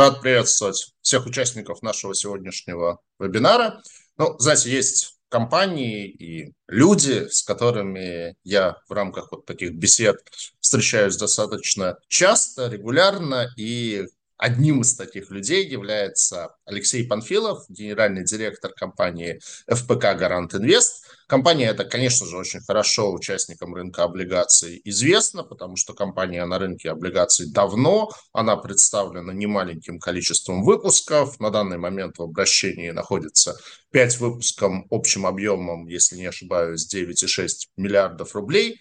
[0.00, 3.82] Рад приветствовать всех участников нашего сегодняшнего вебинара.
[4.16, 10.16] Ну, знаете, есть компании и люди, с которыми я в рамках вот таких бесед
[10.58, 14.06] встречаюсь достаточно часто, регулярно, и
[14.40, 21.84] одним из таких людей является Алексей Панфилов, генеральный директор компании ФПК «Гарант Инвест», Компания это,
[21.84, 28.10] конечно же, очень хорошо участникам рынка облигаций известна, потому что компания на рынке облигаций давно,
[28.32, 31.38] она представлена немаленьким количеством выпусков.
[31.38, 33.56] На данный момент в обращении находится
[33.92, 38.80] 5 выпусков общим объемом, если не ошибаюсь, 9,6 миллиардов рублей.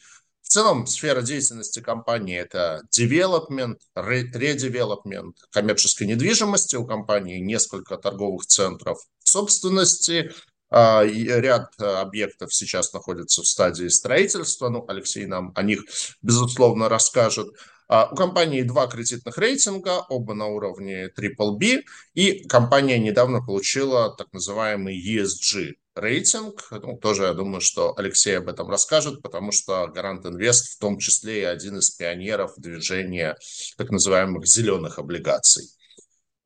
[0.50, 6.76] В целом сфера деятельности компании– это development, редевелопмент коммерческой недвижимости.
[6.76, 10.32] У компании несколько торговых центров в собственности–
[10.72, 14.70] а, ряд э, объектов сейчас находится в стадии строительства.
[14.70, 15.84] Ну, Алексей нам о них,
[16.22, 17.48] безусловно, расскажет.
[17.88, 21.80] А, у компании два кредитных рейтинга, оба на уровне BBB,
[22.14, 26.68] и компания недавно получила так называемый ESG рейтинг.
[26.72, 30.98] Ну, тоже я думаю, что Алексей об этом расскажет, потому что Гарант Инвест в том
[30.98, 33.38] числе и один из пионеров движения
[33.78, 35.66] так называемых зеленых облигаций.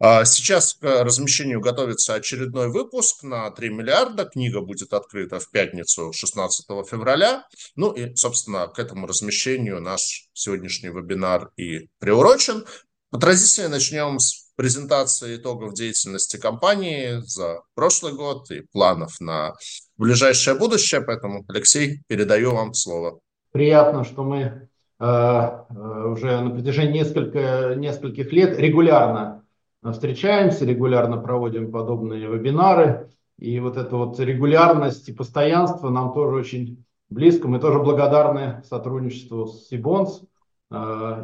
[0.05, 4.25] А сейчас к размещению готовится очередной выпуск на 3 миллиарда.
[4.25, 7.47] Книга будет открыта в пятницу 16 февраля.
[7.77, 12.65] Ну и, собственно, к этому размещению наш сегодняшний вебинар и приурочен.
[13.11, 19.53] По традиции начнем с презентации итогов деятельности компании за прошлый год и планов на
[19.97, 21.01] ближайшее будущее.
[21.01, 23.19] Поэтому, Алексей, передаю вам слово.
[23.51, 24.65] Приятно, что мы э,
[24.99, 29.43] э уже на протяжении несколько, нескольких лет регулярно
[29.91, 33.09] встречаемся, регулярно проводим подобные вебинары.
[33.37, 37.47] И вот эта вот регулярность и постоянство нам тоже очень близко.
[37.47, 40.21] Мы тоже благодарны сотрудничеству с Сибонс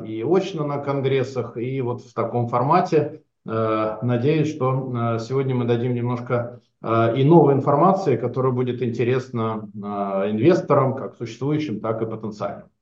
[0.05, 3.23] и очно на конгрессах, и вот в таком формате.
[3.45, 9.69] Э, надеюсь, что э, сегодня мы дадим немножко э, и новой информации, которая будет интересна
[9.73, 9.77] э,
[10.31, 12.67] инвесторам, как существующим, так и потенциальным.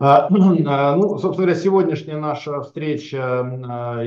[0.00, 3.40] Ну, собственно говоря, сегодняшняя наша встреча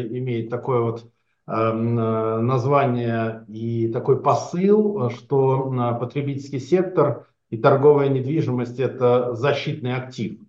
[0.09, 1.11] имеет такое вот
[1.45, 10.39] название и такой посыл, что потребительский сектор и торговая недвижимость– это защитный актив.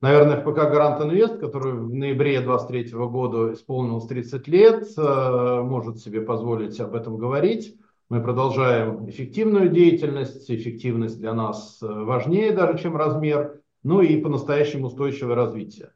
[0.00, 6.78] Наверное, ФПК «Гарант Инвест», который в ноябре 2023 года исполнилось 30 лет, может себе позволить
[6.80, 7.74] об этом говорить.
[8.10, 10.50] Мы продолжаем эффективную деятельность.
[10.50, 15.92] Эффективность для нас важнее даже, чем размер ну и по-настоящему устойчивое развитие.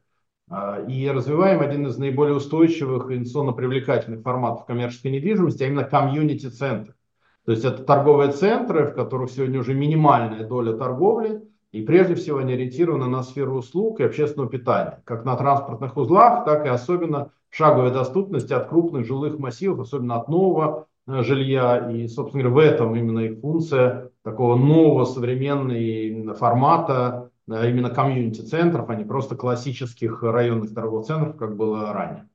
[0.49, 6.95] А, и развиваем один из наиболее устойчивых инвестиционно привлекательных форматов коммерческой недвижимости, а именно комьюнити-центры.
[7.43, 12.39] То есть это торговые центры, в которых сегодня уже минимальная доля торговли, и прежде всего
[12.39, 17.31] они ориентированы на сферу услуг и общественного питания, как на транспортных узлах, так и особенно
[17.49, 21.89] шаговой доступности от крупных жилых массивов, особенно от нового э, жилья.
[21.91, 28.95] И, собственно говоря, в этом именно их функция такого нового современного формата именно комьюнити-центров, а
[28.95, 32.29] не просто классических районных торговых центров, как было ранее.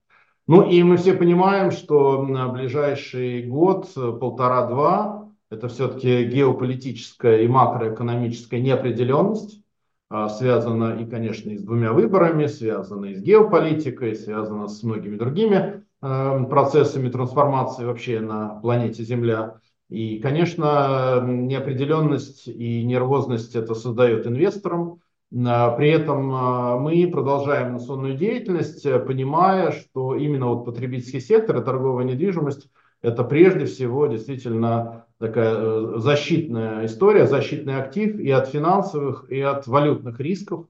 [0.47, 8.60] Ну и мы все понимаем, что на ближайший год, полтора-два, это все-таки геополитическая и макроэкономическая
[8.60, 9.62] неопределенность,
[10.08, 15.16] а, связана и, конечно, и с двумя выборами, связана и с геополитикой, связана с многими
[15.16, 19.58] другими а, процессами трансформации вообще на планете Земля.
[19.88, 25.00] И, конечно, неопределенность и нервозность это создает инвесторам.
[25.46, 32.04] А, при этом мы продолжаем инвестиционную деятельность, понимая, что именно вот потребительский сектор и торговая
[32.04, 32.68] недвижимость
[33.02, 39.66] это прежде всего действительно такая э, защитная история, защитный актив и от финансовых, и от
[39.66, 40.66] валютных рисков.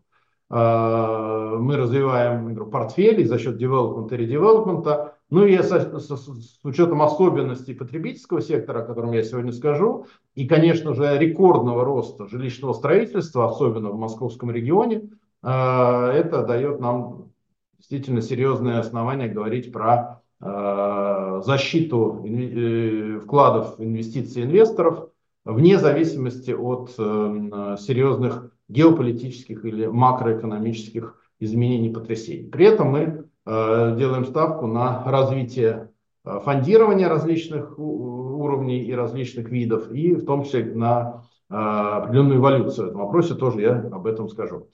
[0.48, 5.14] А, мы развиваем игру портфелей за счет девелопмента и редевелопмента.
[5.28, 10.46] Ну и с, с, с учетом особенностей потребительского сектора, о котором я сегодня скажу, и,
[10.46, 15.10] конечно же, рекордного роста жилищного строительства, особенно в московском регионе,
[15.42, 17.32] а, это дает нам
[17.78, 25.08] действительно серьезное основание говорить про защиту э, вкладов, инвестиций инвесторов
[25.44, 32.48] вне зависимости от э, серьезных геополитических или макроэкономических изменений, потрясений.
[32.50, 33.00] При этом мы
[33.46, 35.92] э, делаем ставку на развитие
[36.24, 42.86] э, фондирования различных уровней и различных видов, и в том числе на э, определенную эволюцию
[42.86, 44.68] в этом вопросе, тоже я об этом скажу.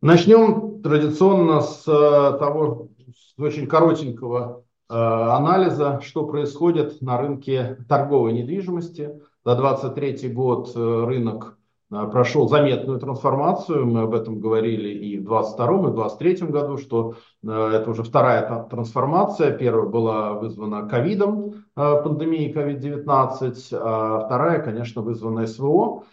[0.00, 9.10] Начнем традиционно с того, с очень коротенького анализа, что происходит на рынке торговой недвижимости.
[9.44, 11.56] За 2023 год рынок
[11.88, 13.86] прошел заметную трансформацию.
[13.86, 18.66] Мы об этом говорили и в 2022 и в 2023 году, что это уже вторая
[18.70, 19.50] трансформация.
[19.56, 26.04] Первая была вызвана ковидом, пандемией COVID-19, а вторая, конечно, вызвана СВО.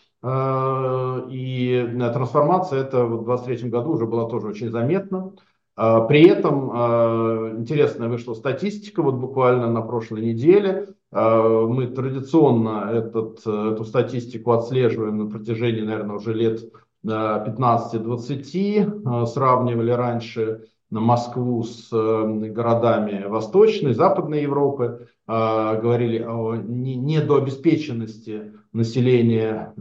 [1.29, 5.31] И трансформация эта в 2023 году уже была тоже очень заметна.
[5.81, 10.87] А, при этом а, интересная вышла статистика, вот буквально на прошлой неделе.
[11.09, 16.69] А, мы традиционно этот, эту статистику отслеживаем на протяжении, наверное, уже лет
[17.05, 19.25] 15-20.
[19.27, 25.07] Сравнивали раньше Москву с городами Восточной, Западной Европы.
[25.27, 29.73] Говорили о недообеспеченности населения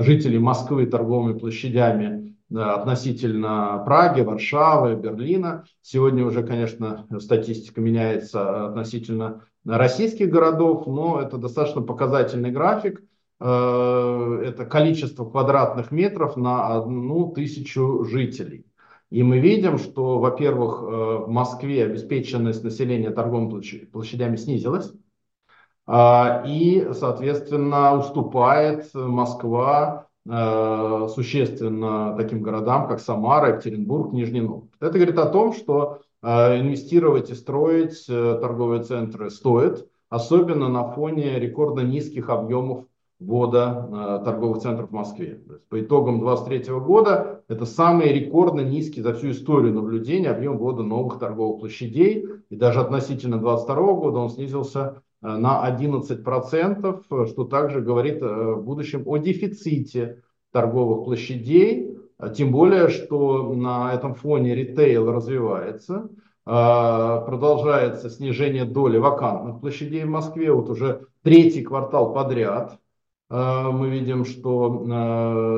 [0.00, 5.64] жителей Москвы торговыми площадями относительно Праги, Варшавы, Берлина.
[5.82, 13.02] Сегодня уже, конечно, статистика меняется относительно российских городов, но это достаточно показательный график.
[13.40, 18.66] Э, это количество квадратных метров на одну тысячу жителей.
[19.10, 20.86] И мы видим, что, во-первых, э,
[21.26, 24.92] в Москве обеспеченность населения торговыми площадями снизилась,
[26.46, 34.70] и, соответственно, уступает Москва Э, существенно таким городам, как Самара, Екатеринбург, Нижний Новгород.
[34.78, 40.84] Это говорит о том, что э, инвестировать и строить э, торговые центры стоит, особенно на
[40.92, 42.84] фоне рекордно низких объемов
[43.18, 45.42] ввода торговых центров в Москве.
[45.68, 51.18] по итогам 2023 года это самый рекордно низкий за всю историю наблюдения объем ввода новых
[51.18, 52.26] торговых площадей.
[52.48, 58.64] И даже относительно 2022 года он снизился на 11%, э, что также говорит э, в
[58.64, 60.22] будущем о дефиците
[60.52, 61.96] торговых площадей,
[62.34, 66.10] тем более, что на этом фоне ритейл развивается,
[66.44, 72.78] продолжается снижение доли вакантных площадей в Москве, вот уже третий квартал подряд
[73.30, 74.84] мы видим, что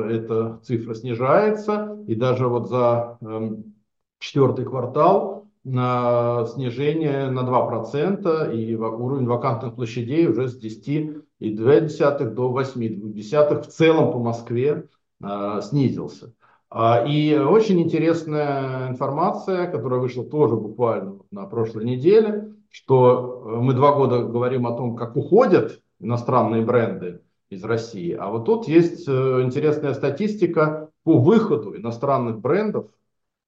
[0.09, 3.73] эта цифра снижается, и даже вот за эм,
[4.19, 13.61] четвертый квартал на снижение на 2%, и уровень вакантных площадей уже с 10,2 до 8,2
[13.61, 14.87] в целом по Москве
[15.23, 16.33] э, снизился.
[16.69, 23.73] А, и очень интересная информация, которая вышла тоже буквально на прошлой неделе, что э, мы
[23.73, 29.07] два года говорим о том, как уходят иностранные бренды из России, а вот тут есть
[29.07, 32.87] э, интересная статистика по выходу иностранных брендов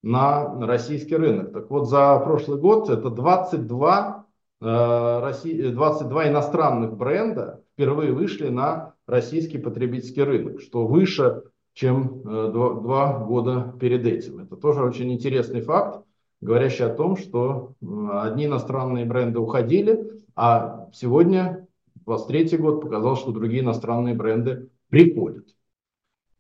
[0.06, 1.52] на российский рынок.
[1.52, 4.28] Так вот, за прошлый год это 22,
[4.62, 11.42] э, России, 22 иностранных бренда впервые вышли на российский потребительский рынок, что выше,
[11.74, 14.38] чем э, два, два года перед этим.
[14.38, 16.06] Это тоже очень интересный факт,
[16.40, 17.74] говорящий о том, что
[18.12, 21.68] одни иностранные бренды уходили, а сегодня,
[22.06, 25.48] 23 год, показал, что другие иностранные бренды приходят.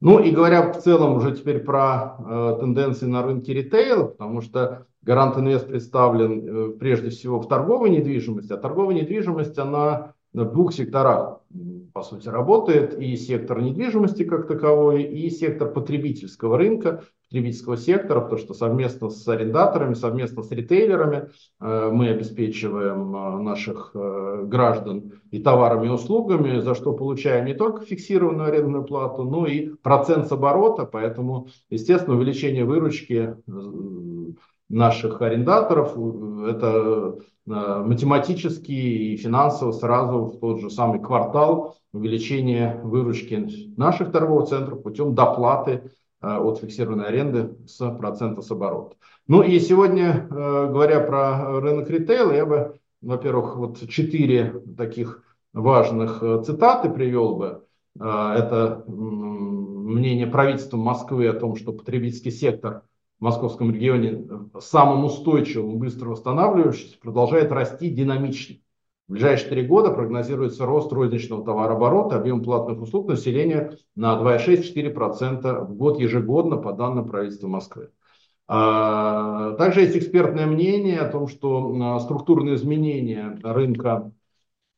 [0.05, 4.85] Ну и говоря в целом уже теперь про э, тенденции на рынке ритейла, потому что
[5.01, 10.73] Гарант Инвест представлен э, прежде всего в торговой недвижимости, а торговая недвижимость, она в двух
[10.73, 11.39] секторах,
[11.95, 12.99] по сути, работает.
[12.99, 19.25] И сектор недвижимости как таковой, и сектор потребительского рынка, потребительского сектора, потому что совместно с
[19.29, 21.29] арендаторами, совместно с ритейлерами
[21.61, 27.53] э, мы обеспечиваем э, наших э, граждан и товарами, и услугами, за что получаем не
[27.53, 30.85] только фиксированную арендную плату, но и процент с оборота.
[30.85, 33.35] Поэтому, естественно, увеличение выручки
[34.69, 35.95] наших арендаторов
[36.47, 44.81] это математически и финансово сразу в тот же самый квартал увеличение выручки наших торговых центров
[44.81, 45.91] путем доплаты
[46.25, 48.95] Э, от фиксированной аренды с процента с оборота.
[49.27, 55.21] Ну и сегодня, э, говоря про рынок ритейла, я бы, во-первых, вот четыре таких
[55.53, 57.61] важных э, цитаты привел бы.
[57.97, 62.81] Это мнение правительства Москвы о том, что потребительский сектор
[63.25, 64.25] московском регионе
[64.59, 68.57] самым устойчивым, быстро восстанавливающимся, продолжает расти динамично.
[69.07, 75.75] В ближайшие три года прогнозируется рост розничного товарооборота, объем платных услуг населения на 2,6-4% в
[75.75, 77.89] год ежегодно по данным правительства Москвы.
[78.47, 84.11] А, также есть экспертное мнение о том, что а, структурные изменения рынка,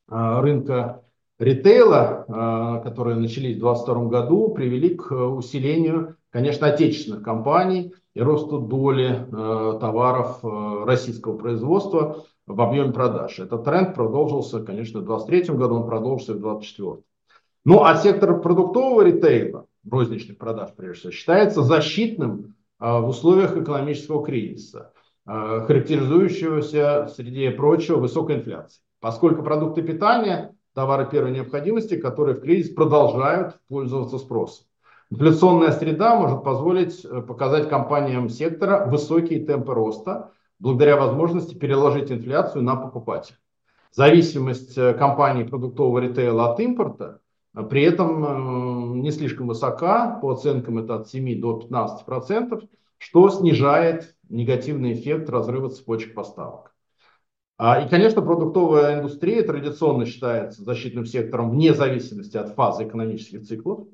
[0.08, 1.04] а, рынка
[1.40, 9.26] ритейла, которые начались в 2022 году, привели к усилению, конечно, отечественных компаний и росту доли
[9.32, 10.38] товаров
[10.86, 13.40] российского производства в объеме продаж.
[13.40, 17.04] Этот тренд продолжился, конечно, в 2023 году, он продолжился и в 2024.
[17.66, 24.24] Ну, а сектор продуктового ритейла, розничных продаж, прежде всего, считается защитным а, в условиях экономического
[24.24, 24.94] кризиса,
[25.26, 28.84] а, характеризующегося, среди прочего, высокой инфляцией.
[29.00, 34.67] Поскольку продукты питания, товары первой необходимости, которые в кризис продолжают пользоваться спросом.
[35.10, 42.64] Инфляционная среда может позволить э, показать компаниям сектора высокие темпы роста, благодаря возможности переложить инфляцию
[42.64, 43.38] на покупателя.
[43.94, 47.22] Зависимость э, компаний продуктового ритейла от импорта
[47.56, 52.64] э, при этом не слишком высока, по оценкам это от 7 до 15 процентов,
[52.98, 56.76] что снижает негативный эффект разрыва цепочек поставок.
[57.58, 63.88] А, и, конечно, продуктовая индустрия традиционно считается защитным сектором вне зависимости от фазы экономических циклов.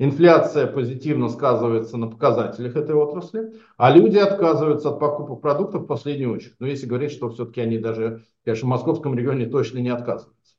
[0.00, 6.32] Инфляция позитивно сказывается на показателях этой отрасли, а люди отказываются от покупок продуктов в последнюю
[6.32, 6.54] очередь.
[6.60, 10.54] Но если говорить, что все-таки они даже, конечно, в московском регионе точно не отказываются.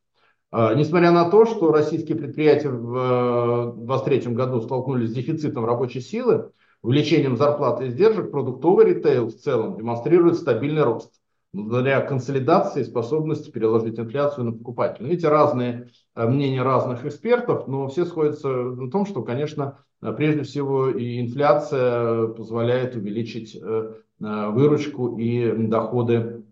[0.51, 6.01] А, несмотря на то, что российские предприятия в 2023 э, году столкнулись с дефицитом рабочей
[6.01, 11.13] силы, увеличением зарплат и издержек, продуктовый ритейл в целом демонстрирует стабильный рост
[11.53, 15.09] благодаря консолидации способности переложить инфляцию на покупателя.
[15.09, 20.43] Эти разные э, мнения разных экспертов, но все сходятся на том, что, конечно, э, прежде
[20.43, 26.43] всего и инфляция позволяет увеличить э, выручку и доходы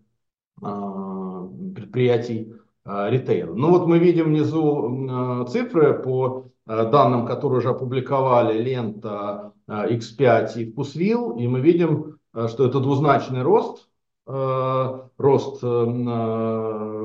[1.76, 2.54] предприятий
[2.86, 3.54] ритейла.
[3.54, 11.38] Ну вот мы видим внизу цифры по данным, которые уже опубликовали лента X5 и Вкусвилл,
[11.38, 13.87] и мы видим, что это двузначный рост
[14.28, 15.68] рост э,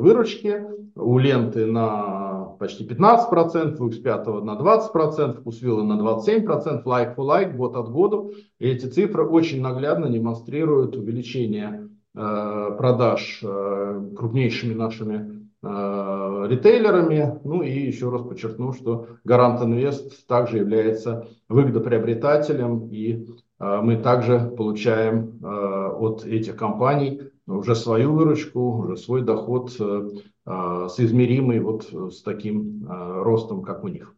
[0.01, 7.15] выручки, у ленты на почти 15%, у X5 на 20%, у Свилла на 27%, like
[7.15, 8.29] for like, год от года.
[8.59, 17.39] И эти цифры очень наглядно демонстрируют увеличение э, продаж крупнейшими нашими ритейлерами.
[17.45, 23.29] Ну и еще раз подчеркну, что Гарант Инвест также является выгодоприобретателем и
[23.63, 30.09] мы также получаем а, от этих компаний уже свою выручку, уже свой доход э,
[30.45, 34.15] а, соизмеримый вот с таким ростом, как у них.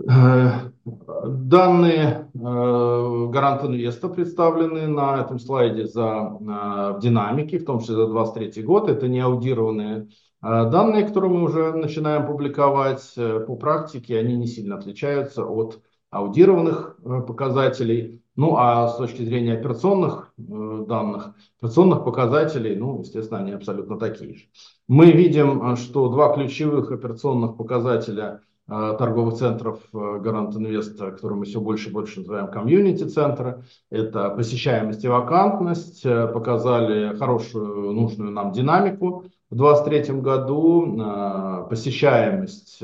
[0.00, 7.96] Э, данные э, Гарант Инвеста представлены на этом слайде за в динамике, в том числе
[7.96, 8.88] за 2023 год.
[8.88, 10.08] Это не аудированные
[10.40, 13.14] данные, которые мы уже начинаем публиковать.
[13.16, 15.80] По практике они не сильно отличаются от
[16.10, 18.23] аудированных показателей.
[18.36, 24.34] Ну а с точки зрения операционных э, данных, операционных показателей, ну, естественно, они абсолютно такие
[24.34, 24.44] же.
[24.88, 31.44] Мы видим, э, что два ключевых операционных показателя э, торговых центров Гарант Инвест, которые мы
[31.44, 39.26] все больше и больше называем комьюнити-центры, это посещаемость и вакантность, показали хорошую, нужную нам динамику.
[39.48, 42.82] В 2023 году посещаемость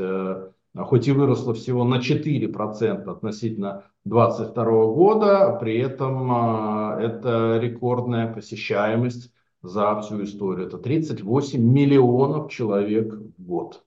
[0.76, 9.32] хоть и выросла всего на 4% относительно 2022 года, при этом а, это рекордная посещаемость
[9.62, 10.68] за всю историю.
[10.68, 13.84] Это 38 миллионов человек в год.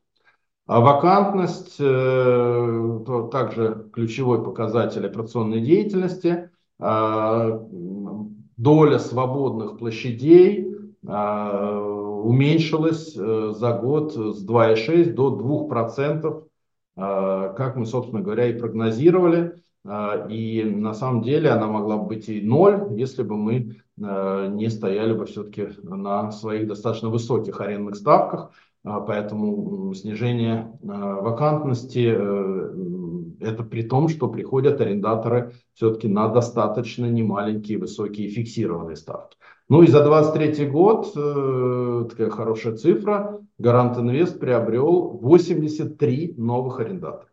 [0.65, 2.99] А вакантность э,
[3.31, 6.51] также ключевой показатель операционной деятельности.
[6.79, 7.59] А,
[8.55, 10.73] доля свободных площадей
[11.05, 11.79] а,
[12.23, 16.43] уменьшилась э, за год с 2,6 до 2%,
[16.95, 19.63] как мы, собственно говоря, и прогнозировали.
[19.85, 24.47] А, и на самом деле она могла бы быть и ноль, если бы мы а,
[24.47, 28.51] не стояли бы все-таки на своих достаточно высоких арендных ставках.
[28.85, 32.73] А, поэтому снижение вакантности э,
[33.39, 39.37] это при том, что приходят арендаторы все-таки на достаточно немаленькие высокие фиксированные ставки.
[39.69, 47.29] Ну и за 23 год, э, такая хорошая цифра, Гарант Инвест приобрел 83 новых арендаторов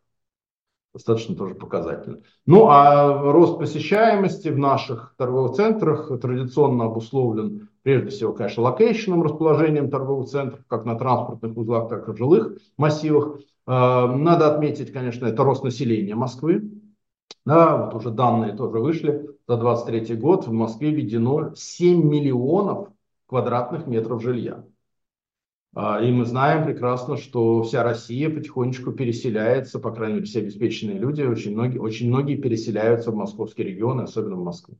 [0.93, 2.19] достаточно тоже показательно.
[2.47, 9.23] Ну а рост посещаемости в наших торговых центрах традиционно обусловлен прежде всего, конечно, location ом,
[9.23, 13.39] расположением торговых центров, как на транспортных узлах, так и в жилых массивах.
[13.67, 16.80] А, надо отметить, конечно, это рост населения Москвы.
[17.45, 19.29] Да, вот уже данные тоже вышли.
[19.49, 22.89] За 23 год в Москве введено 7 миллионов
[23.27, 24.65] квадратных метров жилья.
[25.75, 30.99] А, и мы знаем прекрасно, что вся Россия потихонечку переселяется, по крайней мере, все обеспеченные
[30.99, 34.77] люди, очень многие, очень многие переселяются в московский регион, особенно в Москву.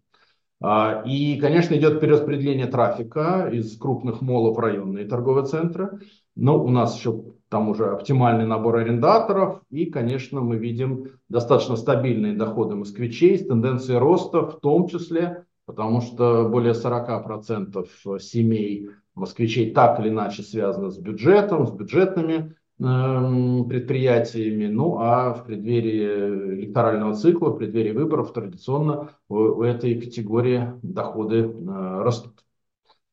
[0.61, 6.01] А, и, конечно, идет перераспределение трафика из крупных молов в районные торговые центры.
[6.35, 9.61] Но у нас еще там уже оптимальный набор арендаторов.
[9.71, 16.01] И, конечно, мы видим достаточно стабильные доходы москвичей с тенденцией роста, в том числе, потому
[16.01, 24.67] что более 40% семей москвичей так или иначе связано с бюджетом, с бюджетными э, предприятиями.
[24.67, 31.39] Ну а в преддверии электорального цикла, в преддверии выборов традиционно у, у этой категории доходы
[31.39, 32.40] э, растут.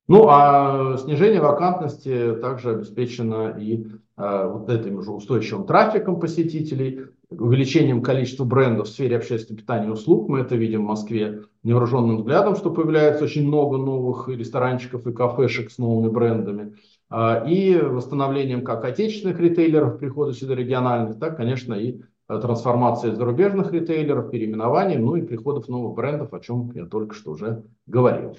[0.08, 3.88] Ну а снижение вакантности также обеспечено и
[4.18, 9.92] э, вот этим же устойчивым трафиком посетителей увеличением количества брендов в сфере общественного питания и
[9.92, 10.30] услуг.
[10.30, 15.72] Мы это видим в Москве невооруженным взглядом, что появляется очень много новых ресторанчиков и кафешек
[15.72, 16.76] с новыми брендами.
[17.10, 24.30] А, и восстановлением как отечественных ритейлеров, прихода сюда региональных, так, конечно, и трансформации зарубежных ритейлеров,
[24.32, 28.36] переименований, ну и приходов новых брендов, о чем я только что уже говорил.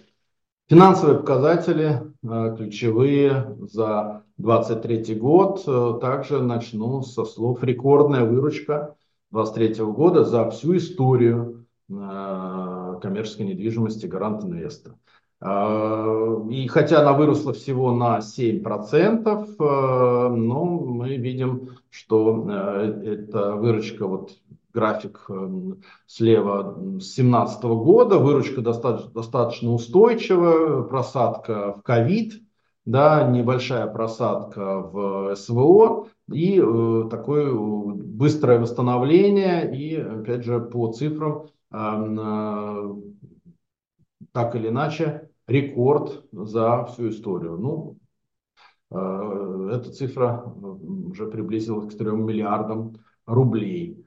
[0.68, 5.62] Финансовые показатели э, ключевые за 2023 год.
[5.66, 8.94] Э, также начну со слов рекордная выручка
[9.32, 14.94] 2023 года за всю историю э, коммерческой недвижимости Гарант Инвеста.
[15.40, 22.50] И хотя она выросла всего на 7%, но мы видим, что
[23.04, 24.32] эта выручка вот
[24.72, 32.34] график эм, слева с 2017 года, выручка достаточно, достаточно устойчивая, просадка в ковид,
[32.84, 41.48] да, небольшая просадка в СВО и э, такое быстрое восстановление и, опять же, по цифрам,
[41.70, 42.94] э,
[44.32, 47.58] так или иначе, рекорд за всю историю.
[47.58, 47.98] Ну,
[48.90, 52.96] э, эта цифра уже приблизилась к 3 миллиардам
[53.26, 54.04] рублей.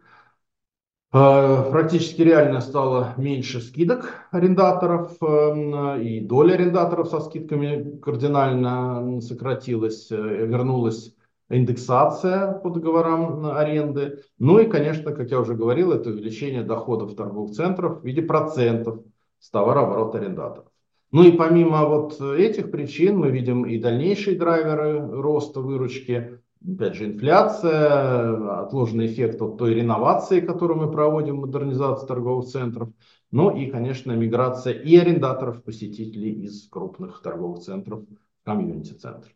[1.13, 10.09] Э, практически реально стало меньше скидок арендаторов, эм, и доля арендаторов со скидками кардинально сократилась,
[10.09, 11.13] э, вернулась
[11.49, 14.23] индексация по договорам аренды.
[14.39, 19.01] Ну и, конечно, как я уже говорил, это увеличение доходов торговых центров в виде процентов
[19.39, 20.67] с товарооборота арендаторов.
[21.11, 27.05] Ну и помимо вот этих причин мы видим и дальнейшие драйверы роста выручки опять же,
[27.05, 32.89] инфляция, отложенный эффект от той реновации, которую мы проводим, модернизации торговых центров,
[33.31, 39.33] ну и, конечно, миграция и арендаторов, посетителей из крупных торговых центров в комьюнити-центр.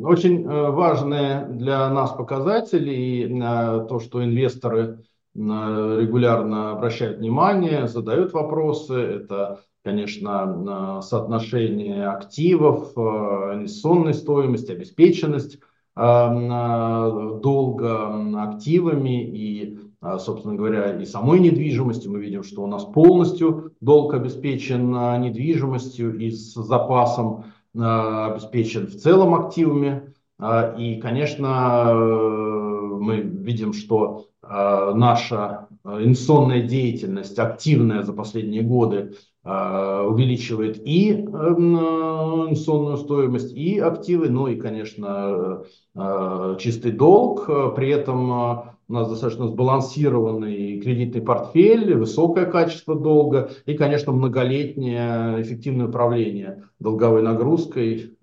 [0.00, 4.98] Очень э, важные для нас показатели и э, то, что инвесторы
[5.34, 15.60] э, регулярно обращают внимание, задают вопросы, это конечно, соотношение активов, инвестиционной стоимости, обеспеченность
[16.00, 22.12] Э, долга активами и, а, собственно говоря, и самой недвижимостью.
[22.12, 28.94] Мы видим, что у нас полностью долг обеспечен а, недвижимостью и с запасом обеспечен в
[28.96, 30.14] целом активами.
[30.78, 41.12] И, конечно, мы видим, что наша инвестиционная деятельность активная за последние годы Э, увеличивает и
[41.12, 41.76] эм,
[42.48, 45.62] инвестиционную стоимость, и активы, ну и, конечно,
[45.94, 47.46] э, чистый долг.
[47.74, 55.42] При этом э, у нас достаточно сбалансированный кредитный портфель, высокое качество долга и, конечно, многолетнее
[55.42, 58.16] эффективное управление долговой нагрузкой.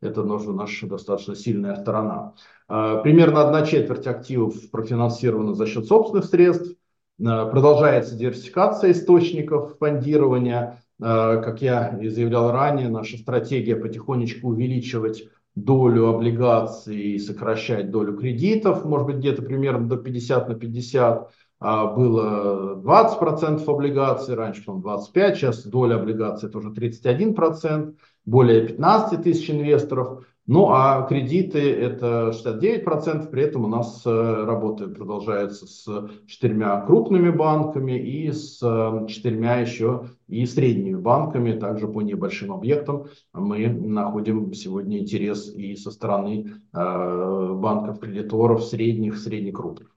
[0.00, 2.32] Это тоже наша достаточно сильная сторона.
[2.66, 6.83] Примерно одна четверть активов профинансирована за счет собственных средств, Э,
[7.18, 10.80] продолжается диверсификация источников фондирования.
[11.00, 18.16] Э, как я и заявлял ранее, наша стратегия потихонечку увеличивать долю облигаций и сокращать долю
[18.16, 21.30] кредитов, может быть, где-то примерно до 50 на 50.
[21.60, 27.94] А, было 20% облигаций, раньше, по 25, сейчас доля облигаций тоже 31%,
[28.26, 30.26] более 15 тысяч инвесторов.
[30.46, 34.10] Ну а кредиты это 69%, при этом у нас э,
[34.44, 35.86] работа продолжается с
[36.26, 43.06] четырьмя крупными банками и с э, четырьмя еще и средними банками, также по небольшим объектам
[43.32, 49.96] мы находим сегодня интерес и со стороны э, банков-кредиторов средних, среднекрупных.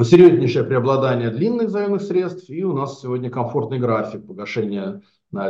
[0.00, 5.02] Серьезнейшее преобладание длинных заемных средств и у нас сегодня комфортный график погашения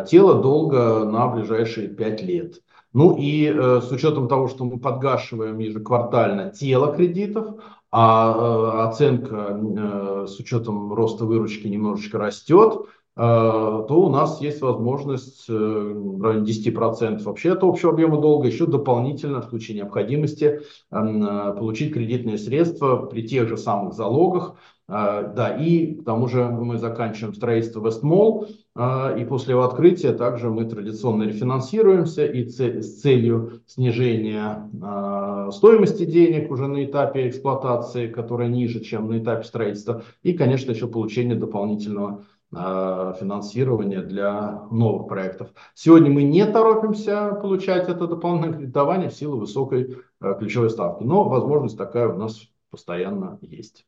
[0.08, 2.62] тела долга на ближайшие 5 лет.
[2.92, 9.58] Ну и э, с учетом того, что мы подгашиваем ежеквартально тело кредитов, а э, оценка
[9.60, 16.22] э, с учетом роста выручки немножечко растет, э, то у нас есть возможность э, в
[16.22, 22.38] районе 10% вообще от общего объема долга еще дополнительно в случае необходимости э, получить кредитные
[22.38, 24.56] средства при тех же самых залогах,
[24.90, 28.48] а, да, и к тому же мы заканчиваем строительство Вестмол,
[28.78, 36.48] и после его открытия также мы традиционно рефинансируемся и с целью снижения а, стоимости денег
[36.52, 42.24] уже на этапе эксплуатации, которая ниже, чем на этапе строительства, и, конечно, еще получение дополнительного
[42.50, 45.48] финансирования для новых проектов.
[45.74, 49.98] Сегодня мы не торопимся получать это дополнительное кредитование в силу высокой
[50.38, 53.84] ключевой ставки, но возможность такая у нас постоянно есть.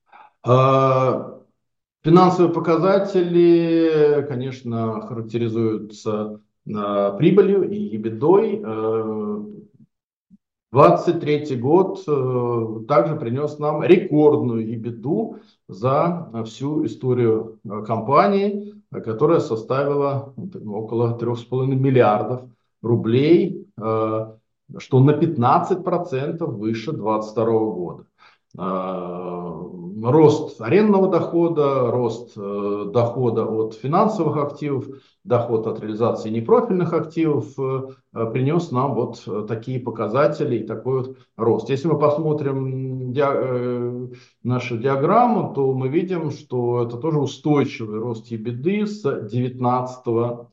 [2.02, 6.40] Финансовые показатели, конечно, характеризуются
[6.74, 8.62] а, прибылью и ебедой.
[8.64, 9.44] А,
[10.72, 20.32] 23 год э, также принес нам рекордную ебеду за всю историю э, компании, которая составила
[20.64, 22.42] около 3,5 миллиардов
[22.82, 24.26] рублей, э,
[24.78, 28.06] что на 15% выше 2022 года.
[28.58, 29.62] Э,
[30.02, 34.86] рост арендного дохода, рост э, дохода от финансовых активов,
[35.22, 37.54] доход от реализации непрофильных активов
[38.12, 41.68] принес нам вот такие показатели и такой вот рост.
[41.68, 43.22] Если мы посмотрим ди
[44.42, 50.04] нашу диаграмму, то мы видим, что это тоже устойчивый рост EBITDA с 2019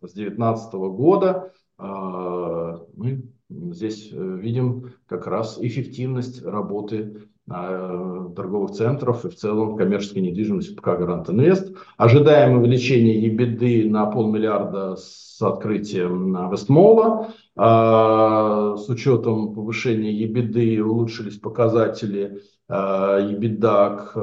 [0.01, 1.51] с 19 года.
[1.79, 10.73] Мы здесь э, видим как раз эффективность работы торговых центров и в целом коммерческой недвижимости
[10.73, 11.73] ПК Гарант Инвест.
[11.95, 17.29] Ожидаем увеличение EBITDA на полмиллиарда с открытием Вестмола.
[17.55, 24.13] А, с учетом повышения EBITDA улучшились показатели EBITDA к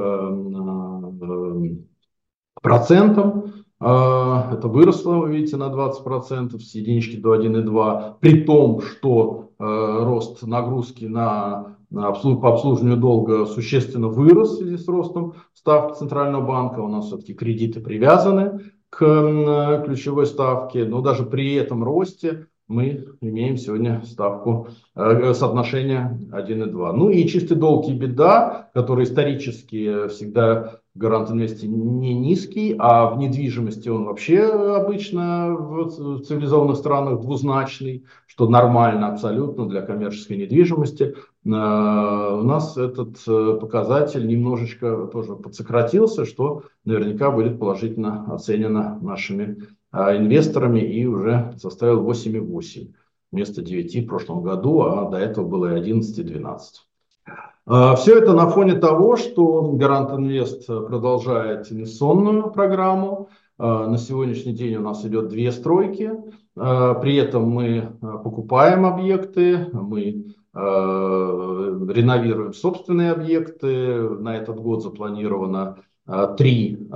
[2.61, 3.53] процентам.
[3.79, 9.63] Это выросло, вы видите, на 20% с единички до 1,2, при том, что э,
[10.03, 15.97] рост нагрузки на, на обслуг, по обслуживанию долга существенно вырос в связи с ростом ставки
[15.97, 16.79] Центрального банка.
[16.79, 23.57] У нас все-таки кредиты привязаны к ключевой ставке, но даже при этом росте мы имеем
[23.57, 26.91] сегодня ставку э, соотношение 1,2.
[26.93, 33.17] Ну и чистый долг и беда, который исторически всегда Гарант Инвести не низкий, а в
[33.17, 41.15] недвижимости он вообще обычно в цивилизованных странах двузначный, что нормально абсолютно для коммерческой недвижимости.
[41.45, 49.57] Э, у нас этот э, показатель немножечко тоже подсократился, что наверняка будет положительно оценено нашими
[49.91, 52.93] э, инвесторами и уже составил 8,8
[53.31, 56.87] вместо 9 в прошлом году, а до этого было и 11 и 12.
[57.67, 63.29] А, Все это на фоне того, что Гарант Инвест продолжает инвестиционную программу.
[63.57, 66.11] А, на сегодняшний день у нас идет две стройки.
[66.55, 74.09] А, при этом мы покупаем объекты, мы реновируем собственные объекты.
[74.09, 75.79] На этот год запланировано
[76.37, 76.87] три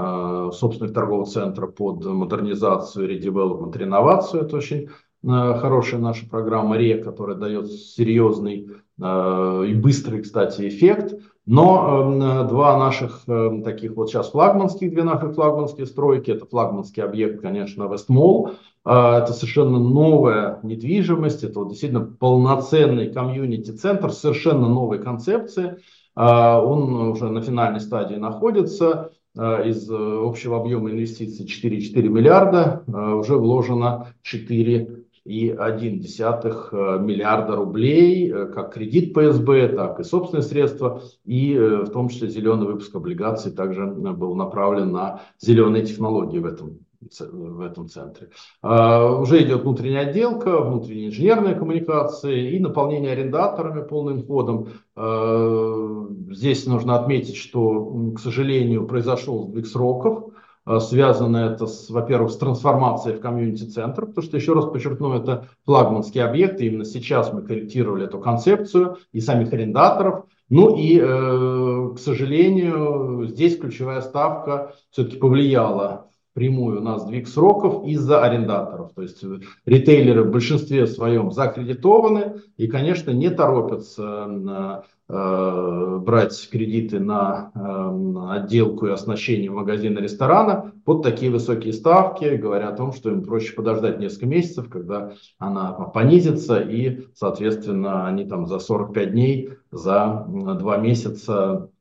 [0.54, 4.44] собственных торговых центра под модернизацию, редевелопмент, реновацию.
[4.44, 4.88] Это очень
[5.22, 8.70] хорошая наша программа РЕ, которая дает серьезный
[9.02, 11.16] Э, и быстрый, кстати, эффект.
[11.46, 17.02] Но э, два наших э, таких вот сейчас флагманских, две наших флагманские стройки, это флагманский
[17.02, 18.52] объект, конечно, Вестмол,
[18.86, 25.78] это совершенно новая недвижимость, это вот действительно полноценный комьюнити-центр, совершенно новой концепции.
[26.16, 29.12] Он уже на финальной стадии находится.
[29.36, 38.48] Из общего объема инвестиций 4,4 миллиарда уже вложено 4 и 1,1 э, миллиарда рублей, э,
[38.48, 43.52] как кредит ПСБ, так и собственные средства, и э, в том числе зеленый выпуск облигаций
[43.52, 48.30] также был направлен на зеленые технологии в этом в этом центре.
[48.64, 54.70] Uh, уже идет внутренняя отделка, внутренние инженерные коммуникации и наполнение арендаторами полным ходом.
[54.98, 60.34] Uh, здесь нужно отметить, что, к сожалению, произошел сдвиг сроков.
[60.70, 66.24] Э, связано это, во-первых, с трансформацией в комьюнити-центр, потому что, еще раз подчеркну, это флагманский
[66.24, 70.26] объект, и именно сейчас мы корректировали эту концепцию и самих арендаторов.
[70.50, 76.10] Ну и, э, к сожалению, здесь ключевая ставка все-таки повлияла
[76.40, 78.94] прямую на сдвиг сроков из-за арендаторов.
[78.96, 79.24] То есть
[79.66, 88.86] ритейлеры в большинстве своем закредитованы и, конечно, не торопятся Э, брать кредиты на э, отделку
[88.86, 93.98] и оснащение магазина, ресторана под такие высокие ставки, говоря о том, что им проще подождать
[93.98, 101.72] несколько месяцев, когда она понизится, и, соответственно, они там за 45 дней, за два месяца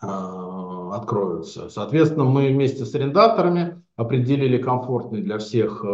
[0.00, 1.68] э, откроются.
[1.68, 5.84] Соответственно, мы вместе с арендаторами определили комфортный для всех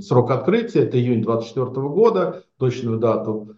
[0.00, 3.56] срок открытия, это июнь 2024 года, точную дату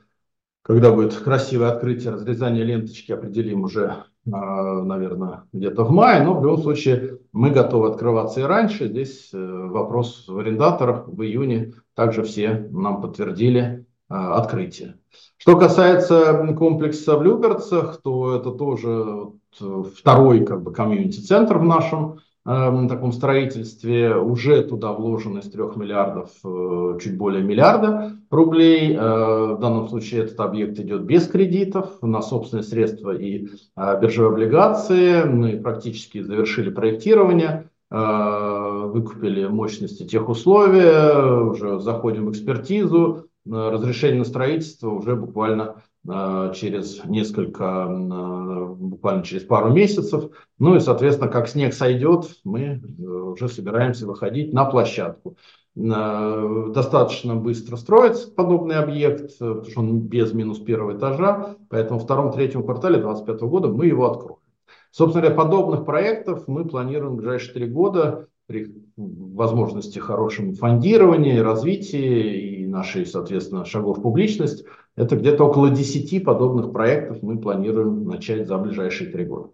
[0.63, 6.23] когда будет красивое открытие, разрезание ленточки определим уже, а, наверное, где-то в мае.
[6.23, 8.89] Но в любом случае мы готовы открываться и раньше.
[8.89, 11.09] Здесь э, вопрос в арендаторах.
[11.09, 14.99] В июне также все нам подтвердили а, открытие.
[15.39, 19.33] Что касается комплекса в Люберцах, то это тоже
[19.97, 26.31] второй как бы комьюнити-центр в нашем Эм, таком строительстве уже туда вложено из 3 миллиардов
[26.43, 28.97] э, чуть более миллиарда рублей.
[28.97, 34.33] Э, в данном случае этот объект идет без кредитов на собственные средства и э, биржевые
[34.33, 35.25] облигации.
[35.25, 43.27] Мы практически завершили проектирование, выкупили мощности тех условия, уже заходим в экспертизу.
[43.45, 45.75] разрешение на строительство уже буквально
[46.07, 50.31] через несколько, буквально через пару месяцев.
[50.59, 55.37] Ну и, соответственно, как снег сойдет, мы уже собираемся выходить на площадку.
[55.75, 62.65] Достаточно быстро строится подобный объект, потому что он без минус первого этажа, поэтому в втором-третьем
[62.65, 64.41] квартале 2025 года мы его откроем.
[64.91, 72.63] Собственно говоря, подобных проектов мы планируем в ближайшие три года при возможности хорошем фондировании, развитии
[72.63, 74.65] и нашей, соответственно, шагов в публичность.
[74.97, 79.51] Это где-то около 10 подобных проектов мы планируем начать за ближайшие три года.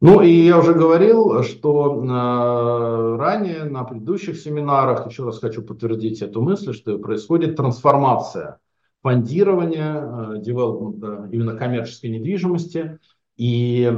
[0.00, 6.22] Ну и я уже говорил, что э, ранее на предыдущих семинарах, еще раз хочу подтвердить
[6.22, 8.60] эту мысль, что происходит трансформация
[9.02, 12.98] фондирования, э, девелопмента именно коммерческой недвижимости–
[13.38, 13.92] и э,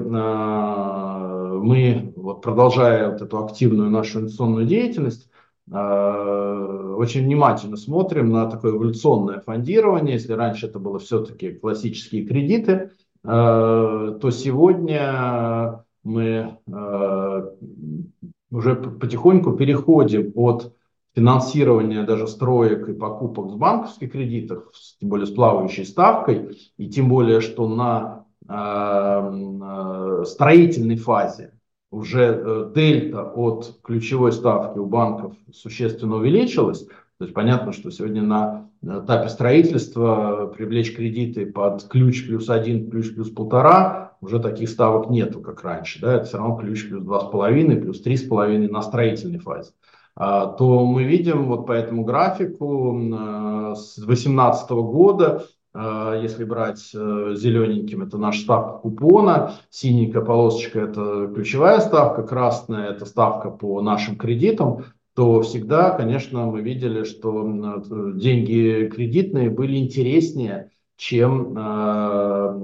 [1.62, 5.30] мы, вот, продолжая вот эту активную нашу инвестиционную деятельность,
[5.70, 10.14] очень внимательно смотрим на такое эволюционное фондирование.
[10.14, 12.90] Если раньше это было все-таки классические кредиты,
[13.25, 17.51] э, то сегодня мы э,
[18.51, 20.75] уже потихоньку переходим от
[21.14, 24.70] финансирования даже строек и покупок с банковских кредитов,
[25.01, 31.60] тем более с плавающей ставкой, и тем более, что на э, строительной фазе
[31.90, 36.87] уже э, дельта от ключевой ставки у банков существенно увеличилась.
[37.18, 43.14] То есть понятно, что сегодня на этапе строительства привлечь кредиты под ключ плюс один, ключ
[43.14, 46.00] плюс полтора, уже таких ставок нету, как раньше.
[46.00, 46.14] Да?
[46.14, 49.72] Это все равно ключ плюс два с половиной, плюс три с половиной на строительной фазе.
[50.16, 57.35] А, то мы видим вот по этому графику э, с 2018 года если брать э,
[57.37, 64.16] зелененьким, это наша ставка купона, синенькая полосочка– это ключевая ставка, красная– это ставка по нашим
[64.16, 67.44] кредитам, то всегда, конечно, мы видели, что
[68.14, 72.61] деньги кредитные были интереснее, чем э,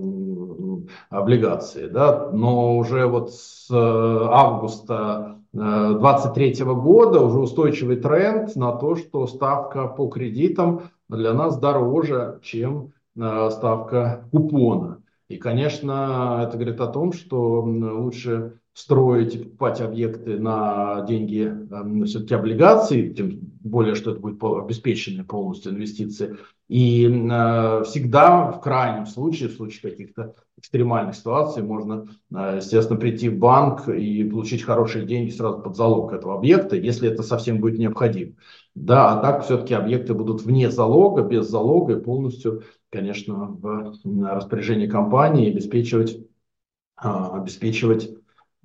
[1.11, 1.87] облигации.
[1.87, 2.31] Да?
[2.33, 9.87] Но уже вот с э, августа 2023 года уже устойчивый тренд на то, что ставка
[9.87, 15.03] по кредитам для нас дороже, чем Э, ставка купона.
[15.29, 22.35] И, конечно, это говорит о том, что лучше строить покупать объекты на деньги э, все-таки
[22.35, 26.37] облигаций, тем более, что это будет обеспеченные полностью инвестиции.
[26.69, 33.31] И э, всегда, в крайнем случае, в случае каких-то экстремальных ситуаций, можно, э, естественно, прийти
[33.31, 37.79] в банк и получить хорошие деньги сразу под залог этого объекта, если это совсем будет
[37.79, 38.33] необходимо.
[38.75, 44.87] Да, а так все-таки объекты будут вне залога, без залога и полностью конечно, в распоряжении
[44.87, 46.19] компании обеспечивать,
[46.97, 48.16] а, обеспечивать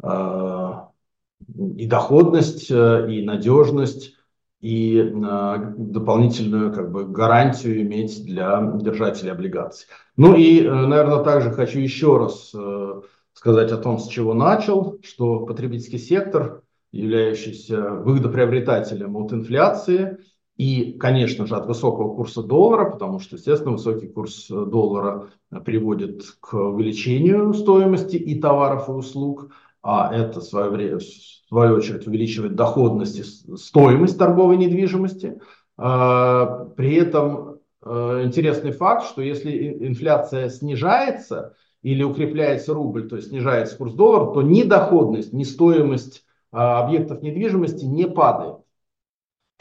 [0.03, 4.15] и доходность, э, и надежность,
[4.61, 9.87] и а, дополнительную как бы, гарантию иметь для держателей облигаций.
[10.17, 13.01] Ну и, э, наверное, также хочу еще раз э,
[13.33, 16.61] сказать о том, с чего начал, что потребительский сектор,
[16.91, 20.19] являющийся выгодоприобретателем от инфляции,
[20.57, 25.59] и, конечно же, от высокого курса доллара, потому что, естественно, высокий курс э, доллара э,
[25.59, 29.49] приводит к увеличению стоимости и товаров, и услуг,
[29.83, 31.03] а это, в свое, время, в
[31.47, 35.39] свою очередь, увеличивает доходность и стоимость торговой недвижимости.
[35.77, 43.29] А, при этом э, интересный факт, что если инфляция снижается или укрепляется рубль, то есть
[43.29, 48.60] снижается курс доллара, то ни доходность, ни стоимость а, объектов недвижимости не падает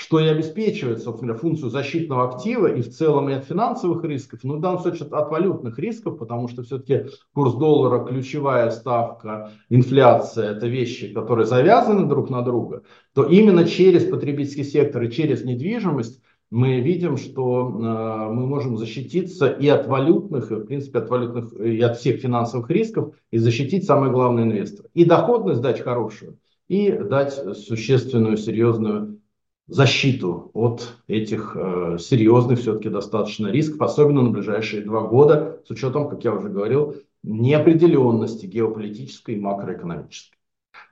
[0.00, 4.56] что и обеспечивает, собственно, функцию защитного актива и в целом и от финансовых рисков, но
[4.56, 10.66] в данном случае от валютных рисков, потому что все-таки курс доллара, ключевая ставка, инфляция– это
[10.68, 12.82] вещи, которые завязаны друг на друга,
[13.14, 19.48] то именно через потребительский сектор и через недвижимость мы видим, что э, мы можем защититься
[19.48, 23.84] и от валютных, и, в принципе, от валютных, и от всех финансовых рисков, и защитить
[23.84, 24.88] самое главное инвестора.
[24.94, 29.19] И доходность дать хорошую, и дать существенную, серьезную
[29.70, 36.08] защиту от этих э, серьезных все-таки достаточно рисков, особенно на ближайшие два года, с учетом,
[36.08, 40.36] как я уже говорил, неопределенности геополитической и макроэкономической.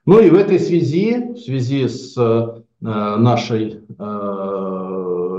[0.07, 4.03] Ну и в этой связи, в связи с э, нашей э,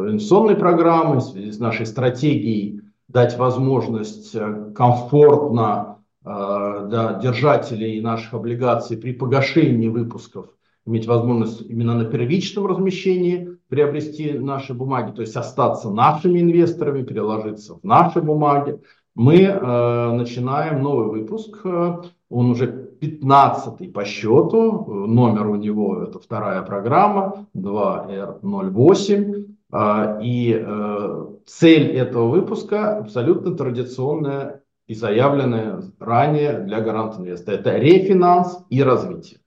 [0.10, 8.34] инвестиционной программой, в связи с нашей стратегией дать возможность э, комфортно э, для держателей наших
[8.34, 10.47] облигаций при погашении выпусков
[10.89, 17.75] иметь возможность именно на первичном размещении приобрести наши бумаги, то есть остаться нашими инвесторами, переложиться
[17.75, 18.80] в наши бумаги,
[19.15, 21.97] мы э, начинаем новый выпуск э,
[22.30, 29.45] Он уже 15 по счету, номер у него это вторая программа 2R08.
[29.71, 37.52] А, и э, цель этого выпуска абсолютно традиционная и заявленная ранее для Гарант Инвеста.
[37.52, 39.39] Это рефинанс и развитие.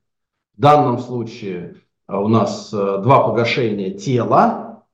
[0.56, 4.84] В данном случае а, у нас э, два погашения тела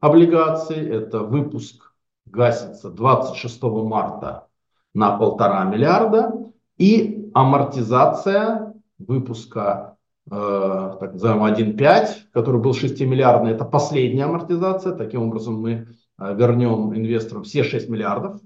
[0.00, 0.88] облигаций.
[0.88, 1.92] Это выпуск
[2.26, 4.48] гасится 26 марта
[4.94, 9.96] на полтора миллиарда и амортизация выпуска
[10.30, 14.94] э, так называемый 1.5, который был 6-миллиардный, это последняя амортизация.
[14.94, 18.40] Таким образом мы э, вернем инвесторам все 6 миллиардов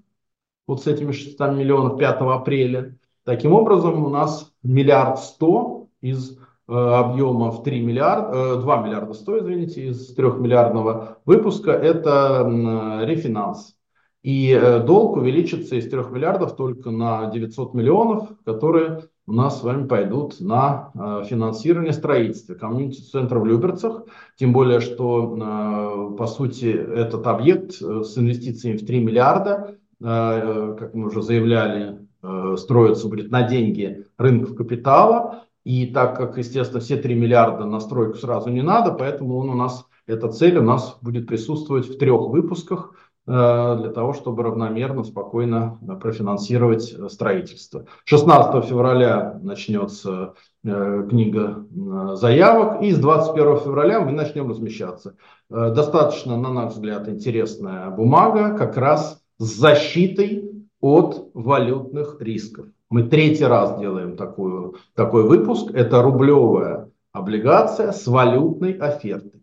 [0.67, 2.97] вот с этими 600 миллионов 5 апреля.
[3.25, 6.42] Таким образом у нас миллиард сто из э,
[6.73, 13.75] объема в 3 миллиарда, 2 миллиарда 100, извините, из 3 миллиардного выпуска это рефинанс.
[14.23, 19.65] И э, долг увеличится из 3 миллиардов только на 900 миллионов, которые у нас с
[19.65, 24.05] вами пойдут на э, финансирование строительства комьюнити-центра в Люберцах.
[24.37, 31.07] Тем более, что, э, по сути, этот объект с инвестициями в 3 миллиарда, как мы
[31.07, 32.09] уже заявляли,
[32.57, 35.42] строится будет на деньги рынков капитала.
[35.65, 39.55] И так как, естественно, все 3 миллиарда на стройку сразу не надо, поэтому он у
[39.55, 42.95] нас, эта цель у нас будет присутствовать в трех выпусках–
[43.25, 47.87] Э, для того, чтобы равномерно, спокойно э, профинансировать э, строительство.
[48.05, 51.67] 16 февраля начнется книга
[52.15, 55.17] заявок, и с 21 февраля мы начнем размещаться.
[55.51, 62.67] Достаточно, на наш взгляд, интересная бумага, как раз с защитой от валютных рисков.
[62.93, 65.71] Мы третий раз делаем такую, такой выпуск.
[65.73, 69.41] Это рублевая облигация с валютной офертой.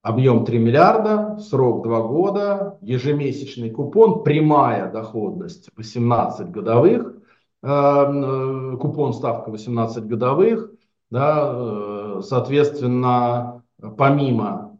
[0.00, 7.16] Объем 3 миллиарда, срок 2 года, ежемесячный купон, прямая доходность 18 годовых,
[7.62, 10.70] э, э, купон ставка 18 годовых,
[11.10, 13.62] да, э, соответственно,
[13.98, 14.78] помимо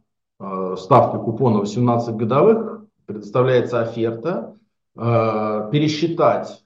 [0.75, 4.55] ставки купона 18 годовых предоставляется оферта,
[4.95, 6.60] пересчитать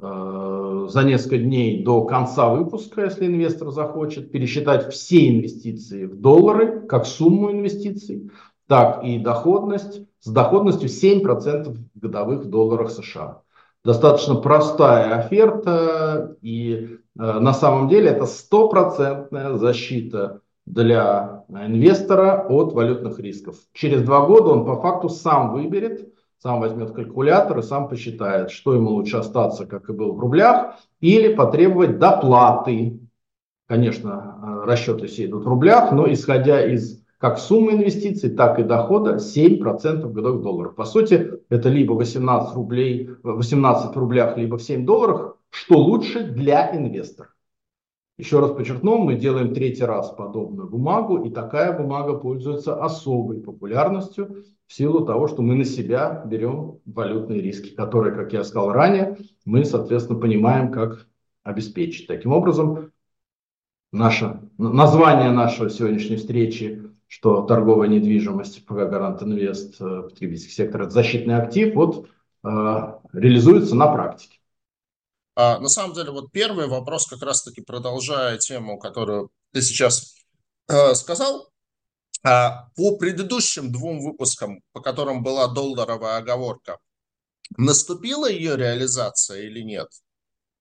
[0.00, 7.06] за несколько дней до конца выпуска, если инвестор захочет, пересчитать все инвестиции в доллары, как
[7.06, 8.30] сумму инвестиций,
[8.66, 13.42] так и доходность с доходностью 7% годовых долларах США.
[13.84, 23.18] Достаточно простая оферта, и э, на самом деле это стопроцентная защита для инвестора от валютных
[23.20, 23.56] рисков.
[23.74, 28.74] Через два года он по факту сам выберет, сам возьмет калькулятор и сам посчитает, что
[28.74, 33.00] ему лучше остаться, как и был в рублях, или потребовать доплаты.
[33.66, 38.64] Конечно, э, расчеты все идут в рублях, но исходя из как суммы инвестиций, так и
[38.64, 40.74] дохода 7% годовых долларов.
[40.74, 46.24] По сути, это либо 18 рублей, 18 в рублях, либо в 7 долларах, что лучше
[46.24, 47.30] для инвестора.
[48.16, 54.44] Еще раз подчеркну, мы делаем третий раз подобную бумагу, и такая бумага пользуется особой популярностью
[54.66, 59.18] в силу того, что мы на себя берем валютные риски, которые, как я сказал ранее,
[59.44, 61.08] мы, соответственно, понимаем, как
[61.42, 62.06] обеспечить.
[62.06, 62.92] Таким образом,
[63.90, 70.90] наше, название нашей сегодняшней встречи, что торговая недвижимость, ПК Гарант Инвест, э, потребительский сектор, это
[70.90, 72.08] защитный актив, вот
[72.44, 72.48] э,
[73.12, 74.33] реализуется на практике.
[75.36, 80.14] А, на самом деле, вот первый вопрос, как раз-таки продолжая тему, которую ты сейчас
[80.68, 81.48] э, сказал,
[82.22, 86.78] а, по предыдущим двум выпускам, по которым была долларовая оговорка,
[87.56, 89.88] наступила ее реализация или нет?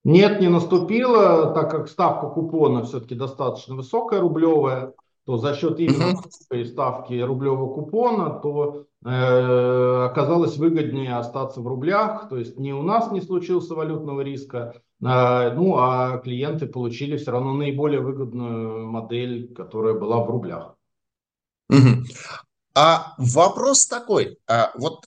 [0.03, 4.91] Нет, не наступила, так как ставка купона все-таки достаточно высокая, рублевая,
[5.25, 6.19] то за счет именно
[6.51, 6.65] uh-huh.
[6.65, 13.21] ставки рублевого купона, то оказалось выгоднее остаться в рублях, то есть ни у нас не
[13.21, 20.23] случился валютного риска, э, ну а клиенты получили все равно наиболее выгодную модель, которая была
[20.23, 20.75] в рублях.
[21.71, 22.03] Uh-huh.
[22.75, 25.05] А вопрос такой, а вот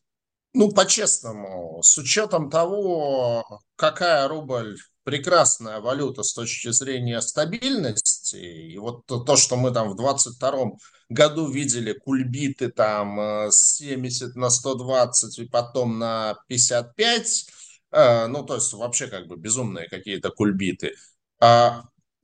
[0.57, 8.37] ну, по-честному, с учетом того, какая рубль прекрасная валюта с точки зрения стабильности.
[8.37, 10.79] И вот то, что мы там в 22
[11.11, 17.47] году видели, кульбиты там 70 э, на 120 и потом на 55,
[17.93, 20.95] э, ну, то есть вообще как бы безумные какие-то кульбиты.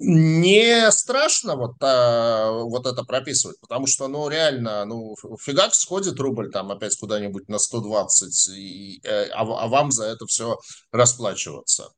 [0.04, 6.50] Не страшно вот, а, вот это прописывать, потому что, ну, реально, ну, фигак сходит рубль
[6.50, 10.58] там опять куда-нибудь на 120, и, э, а, а вам за это все
[10.90, 11.92] расплачиваться.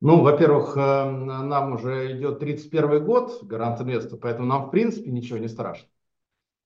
[0.00, 5.38] Ну, во-первых, э, нам уже идет 31 год гарант инвеста, поэтому нам в принципе ничего
[5.38, 5.88] не страшно.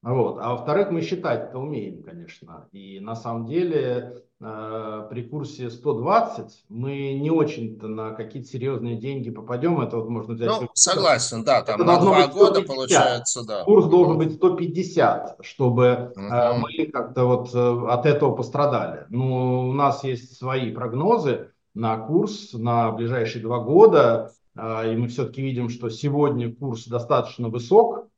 [0.00, 0.38] Вот.
[0.40, 2.68] А во-вторых, мы считать это умеем, конечно.
[2.72, 9.80] И на самом деле при курсе 120 мы не очень-то на какие-то серьезные деньги попадем.
[9.80, 10.49] Это вот можно взять...
[10.49, 13.64] Ну, согласен, да, там это на два года получается, да.
[13.64, 16.20] Курс должен быть 150, чтобы угу.
[16.20, 19.07] э, мы как-то вот э, от этого пострадали.
[19.09, 24.32] Ну, у нас есть свои прогнозы на курс на ближайшие два года.
[24.57, 28.09] Э, и мы все-таки видим, что сегодня курс достаточно высок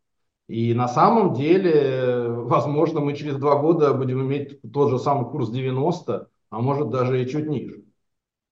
[0.48, 2.15] и на самом деле,
[2.48, 7.22] возможно, мы через два года будем иметь тот же самый курс 90, а может даже
[7.22, 7.84] и чуть ниже.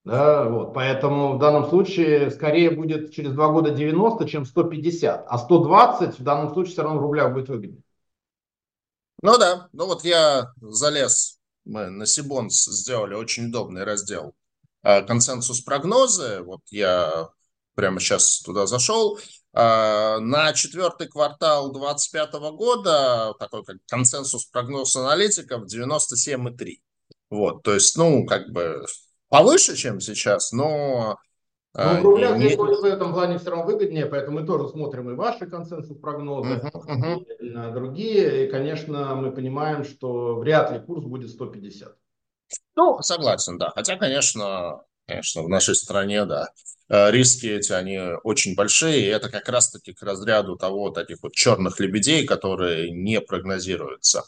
[0.03, 0.73] Да, вот.
[0.73, 5.25] Поэтому в данном случае скорее будет через два года 90, чем 150.
[5.27, 7.81] А 120 в данном случае все равно в рублях будет выгоднее.
[9.23, 14.35] Ну да, ну вот я залез, мы на Сибонс сделали очень удобный раздел
[14.83, 16.43] э, консенсус прогнозы.
[16.43, 17.29] Вот я
[17.73, 19.17] прямо сейчас туда зашел.
[19.57, 26.51] А, на четвертый квартал 2025 года такой как консенсус прогноз аналитиков 97,3.
[27.29, 28.85] Вот, то есть, ну, как бы
[29.29, 31.17] повыше, чем сейчас, но...
[31.73, 32.55] Ну, в рублях не...
[32.55, 36.71] в этом плане все равно выгоднее, поэтому мы тоже смотрим и ваши консенсус прогнозы, uh-huh,
[36.71, 37.69] uh-huh.
[37.69, 41.95] и другие, и, конечно, мы понимаем, что вряд ли курс будет 150.
[42.75, 43.71] Ну, согласен, да.
[43.71, 46.49] Хотя, конечно, конечно, в нашей стране, да,
[46.87, 51.79] риски эти, они очень большие, и это как раз-таки к разряду того, таких вот черных
[51.79, 54.23] лебедей, которые не прогнозируются.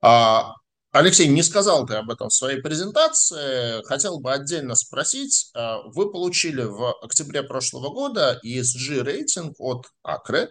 [0.00, 0.54] А,
[0.92, 6.10] Алексей, не сказал ты об этом в своей презентации, хотел бы отдельно спросить, э, вы
[6.10, 10.48] получили в октябре прошлого года ESG рейтинг от Акры, а,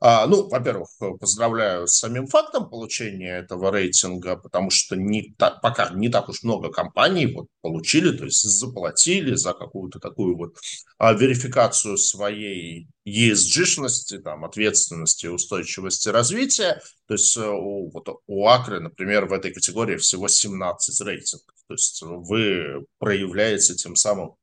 [0.00, 0.88] ну, во-первых,
[1.20, 6.42] поздравляю с самим фактом получения этого рейтинга, потому что не так, пока не так уж
[6.42, 10.56] много компаний вот получили, то есть заплатили за какую-то такую вот
[10.98, 16.80] а, верификацию своей ESG-шности, там, ответственности, устойчивости развития.
[17.06, 21.54] То есть э, у, вот, у Акры, например, в этой категории всего 17 рейтингов.
[21.68, 24.34] То есть вы проявляете тем самым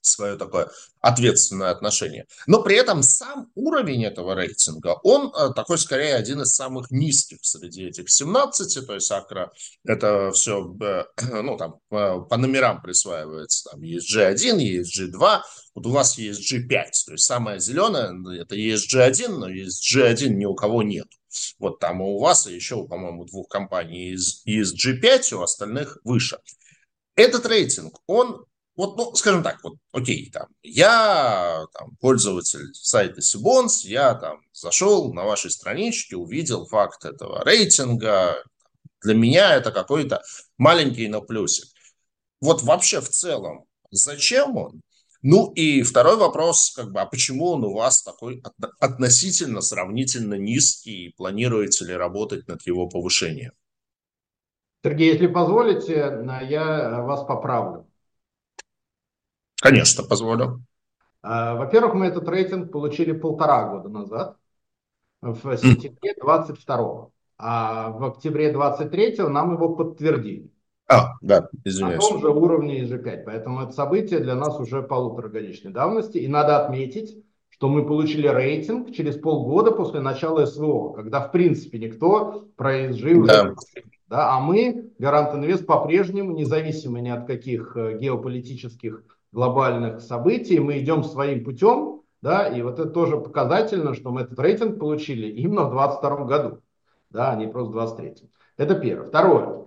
[0.00, 0.70] свое такое
[1.00, 2.26] ответственное отношение.
[2.46, 7.38] Но при этом сам уровень этого рейтинга, он э, такой скорее один из самых низких
[7.42, 9.52] среди этих 17, то есть Акра
[9.84, 11.04] это все, э,
[11.42, 15.40] ну там э, по номерам присваивается, там ESG1, ESG2,
[15.74, 16.68] вот у вас ESG5,
[17.06, 21.06] то есть самое зеленое это ESG1, но ESG1 ни у кого нет.
[21.58, 26.38] Вот там у вас и еще, по-моему, двух компаний ESG5, у остальных выше.
[27.14, 28.46] Этот рейтинг, он
[28.78, 35.12] вот, ну, скажем так, вот, окей, там, я там, пользователь сайта Сибонс, я там зашел
[35.12, 38.40] на вашей страничке, увидел факт этого рейтинга.
[39.02, 40.22] Для меня это какой-то
[40.58, 41.68] маленький, но плюсик.
[42.40, 44.80] Вот вообще в целом, зачем он?
[45.22, 48.44] Ну и второй вопрос, как бы, а почему он у вас такой
[48.78, 53.54] относительно, сравнительно низкий, планируете ли работать над его повышением?
[54.84, 57.87] Сергей, если позволите, я вас поправлю.
[59.60, 60.62] Конечно, позволю.
[61.22, 64.36] А, во-первых, мы этот рейтинг получили полтора года назад,
[65.20, 70.50] в сентябре 22 а в октябре 23 нам его подтвердили.
[70.90, 72.02] А, да, извиняюсь.
[72.02, 73.22] На том же уровне EG5.
[73.24, 76.18] Поэтому это событие для нас уже полуторагодичной давности.
[76.18, 81.78] И надо отметить, что мы получили рейтинг через полгода после начала СВО, когда, в принципе,
[81.78, 83.54] никто про уже да.
[84.08, 90.78] да, А мы, Гарант Инвест, по-прежнему, независимо ни от каких э, геополитических глобальных событий, мы
[90.78, 95.64] идем своим путем, да, и вот это тоже показательно, что мы этот рейтинг получили именно
[95.64, 96.62] в 2022 году,
[97.10, 98.30] да, а не просто в 2023.
[98.56, 99.06] Это первое.
[99.06, 99.64] Второе.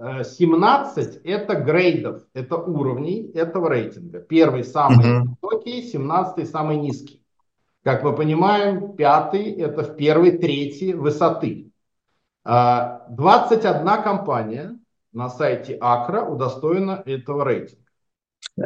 [0.00, 4.20] 17 э, э, это грейдов, это уровней этого рейтинга.
[4.20, 7.22] Первый самый высокий, 17 самый низкий.
[7.84, 11.70] Как мы понимаем, пятый это в первой трети высоты.
[12.44, 14.78] 21 э, компания
[15.12, 17.89] на сайте Акра удостоена этого рейтинга.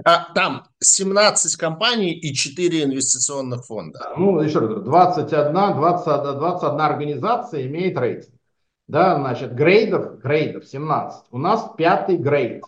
[0.05, 4.15] А, там 17 компаний и 4 инвестиционных фонда.
[4.17, 8.35] Ну, еще раз говорю, 21, 20, 21 организация имеет рейтинг.
[8.87, 11.25] Да, значит, грейдов, грейдов 17.
[11.31, 12.63] У нас пятый грейд.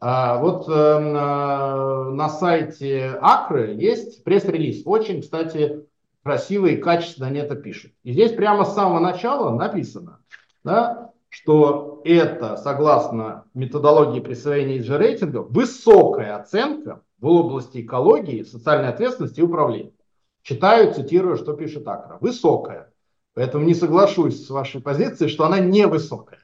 [0.00, 4.82] А, вот э, на сайте Акры есть пресс-релиз.
[4.84, 5.86] Очень, кстати,
[6.24, 7.92] красиво и качественно они это пишут.
[8.02, 10.20] И здесь прямо с самого начала написано,
[10.64, 19.40] да, что это, согласно методологии присвоения ESG рейтинга, высокая оценка в области экологии, социальной ответственности
[19.40, 19.92] и управления.
[20.42, 22.18] Читаю, цитирую, что пишет Акра.
[22.20, 22.92] Высокая.
[23.34, 26.40] Поэтому не соглашусь с вашей позицией, что она невысокая.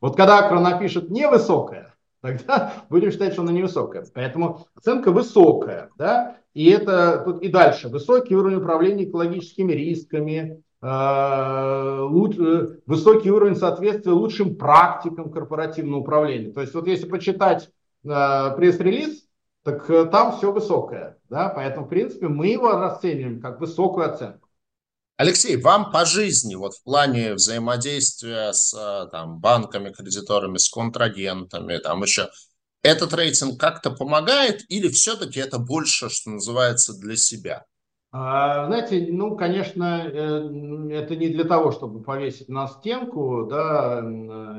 [0.00, 4.04] Вот когда Акра напишет невысокая, тогда будем считать, что она невысокая.
[4.12, 5.90] Поэтому оценка высокая.
[5.96, 6.38] Да?
[6.52, 7.88] И это тут и дальше.
[7.88, 10.62] Высокий уровень управления экологическими рисками,
[12.86, 16.52] высокий уровень соответствия лучшим практикам корпоративного управления.
[16.52, 17.70] То есть вот если почитать
[18.02, 19.24] пресс-релиз,
[19.62, 21.18] так там все высокое.
[21.30, 21.50] Да?
[21.50, 24.48] Поэтому, в принципе, мы его расцениваем как высокую оценку.
[25.18, 28.72] Алексей, вам по жизни, вот в плане взаимодействия с
[29.12, 32.28] там, банками, кредиторами, с контрагентами, там еще,
[32.82, 37.66] этот рейтинг как-то помогает или все-таки это больше, что называется, для себя?
[38.14, 44.00] А, знаете, ну, конечно, э, это не для того, чтобы повесить на стенку, да,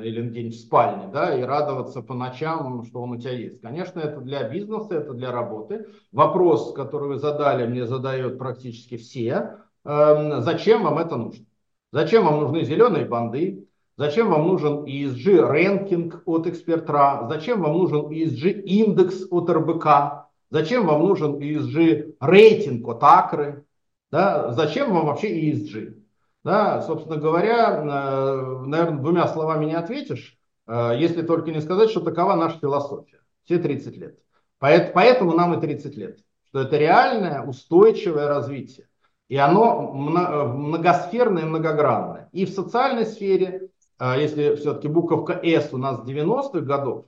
[0.04, 3.62] или где-нибудь в спальне, да, и радоваться по ночам, что он у тебя есть.
[3.62, 5.86] Конечно, это для бизнеса, это для работы.
[6.12, 9.60] Вопрос, который вы задали, мне задают практически все.
[9.86, 11.46] Эм, зачем вам это нужно?
[11.92, 13.68] Зачем вам нужны зеленые банды?
[13.98, 17.28] Зачем вам нужен ESG рэнкинг от Экспертра?
[17.30, 20.23] Зачем вам нужен ESG индекс от РБК?
[20.54, 23.66] Зачем вам нужен ESG рейтинг от Акры?
[24.12, 24.52] Да?
[24.52, 25.96] Зачем вам вообще ESG?
[26.44, 30.38] Да, собственно говоря, э, наверное, двумя словами не ответишь,
[30.68, 33.22] э, если только не сказать, что такова наша философия.
[33.46, 34.20] Все 30 лет.
[34.60, 36.20] Поэтому нам и 30 лет.
[36.50, 38.88] Что это реальное, устойчивое развитие.
[39.30, 42.30] И оно многосферное и многогранное.
[42.32, 47.08] И в социальной сфере, если все-таки буковка S у нас с 90-х годов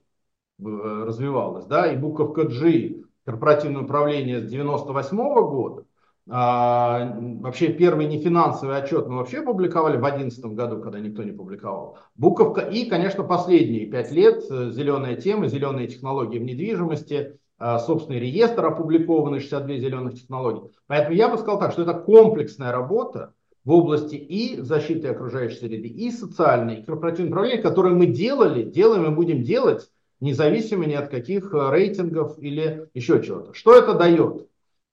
[0.60, 5.86] э, развивалась, да, и буковка G, корпоративное управление с 98 -го года,
[6.28, 11.98] а, вообще первый нефинансовый отчет мы вообще публиковали в 2011 году, когда никто не публиковал.
[12.16, 18.20] Буковка И, конечно, последние пять лет, э, зеленая тема, зеленые технологии в недвижимости, а, собственный
[18.20, 20.72] реестр опубликованный, 62 зеленых технологий.
[20.88, 25.88] Поэтому я бы сказал так, что это комплексная работа в области и защиты окружающей среды,
[25.88, 31.10] и социальной, и корпоративного управления, которые мы делали, делаем и будем делать, независимо ни от
[31.10, 33.54] каких э, рейтингов или еще чего-то.
[33.54, 34.48] Что это дает?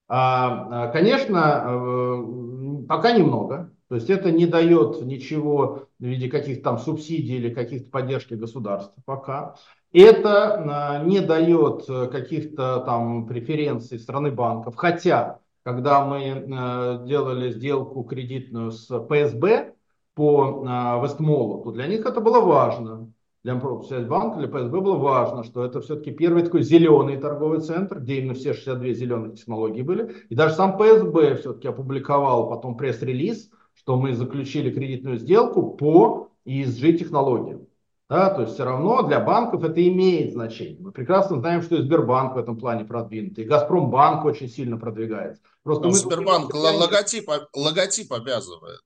[0.08, 3.72] А, а, конечно, э, пока немного.
[3.88, 9.02] То есть это не дает ничего в виде каких-то там субсидий или каких-то поддержки государства
[9.04, 9.56] пока.
[9.92, 14.76] Это а, не дает э, каких-то там преференций страны банков.
[14.76, 19.74] Хотя, когда мы делали сделку кредитную с ПСБ
[20.14, 23.12] по Вестмолу, то для них это было важно.
[23.45, 28.18] Для банка, для ПСБ было важно, что это все-таки первый такой зеленый торговый центр, где
[28.18, 30.14] именно все 62 зеленых технологии были.
[30.28, 36.99] И даже сам ПСБ все-таки опубликовал потом пресс-релиз, что мы заключили кредитную сделку по ESG
[36.99, 37.66] технологиям.
[38.09, 40.76] Да, то есть все равно для банков это имеет значение.
[40.78, 45.43] Мы прекрасно знаем, что и Сбербанк в этом плане продвинут, и Газпромбанк очень сильно продвигается.
[45.62, 48.82] Просто мы Сбербанк логотип, логотип обязывает.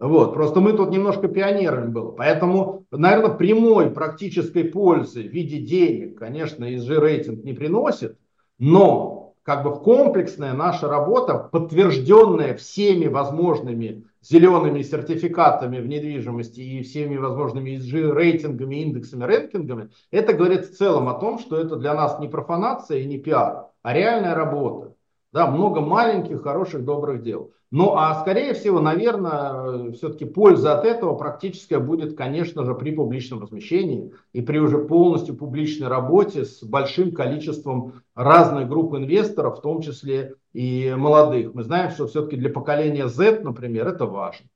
[0.00, 2.16] Вот, просто мы тут немножко пионерами были.
[2.16, 8.18] Поэтому, наверное, прямой практической пользы в виде денег, конечно, ESG рейтинг не приносит,
[8.58, 17.16] но как бы комплексная наша работа, подтвержденная всеми возможными зелеными сертификатами в недвижимости и всеми
[17.16, 22.20] возможными ESG рейтингами, индексами, рэнкингами, это говорит в целом о том, что это для нас
[22.20, 24.91] не профанация и не пиар, а реальная работа.
[25.32, 27.52] Да, много маленьких, хороших, добрых дел.
[27.70, 33.40] Ну, а скорее всего, наверное, все-таки польза от этого практическая будет, конечно же, при публичном
[33.40, 39.80] размещении и при уже полностью публичной работе с большим количеством разных групп инвесторов, в том
[39.80, 41.54] числе и молодых.
[41.54, 44.46] Мы знаем, что все-таки для поколения Z, например, это важно.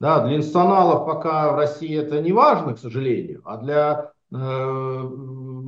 [0.00, 4.36] Да, для институционалов пока в России это не важно, к сожалению, а для э,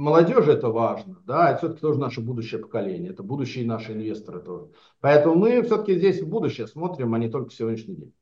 [0.03, 1.17] молодежи это важно.
[1.25, 4.71] Да, это все-таки тоже наше будущее поколение, это будущие наши инвесторы тоже.
[5.01, 8.15] Поэтому мы все-таки здесь в будущее смотрим, а не только сегодняшний день.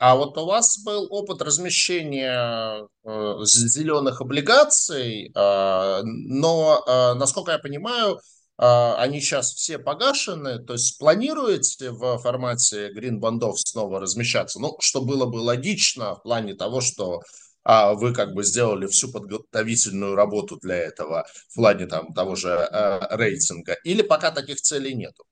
[0.00, 7.58] А вот у вас был опыт размещения э, зеленых облигаций, э, но, э, насколько я
[7.58, 8.18] понимаю,
[8.58, 14.60] а, они сейчас все погашены, то есть планируете в формате грин-бандов снова размещаться?
[14.60, 17.22] Ну, что было бы логично в плане того, что
[17.64, 22.48] а вы как бы сделали всю подготовительную работу для этого в плане там того же
[22.48, 25.24] э, рейтинга, или пока таких целей нету?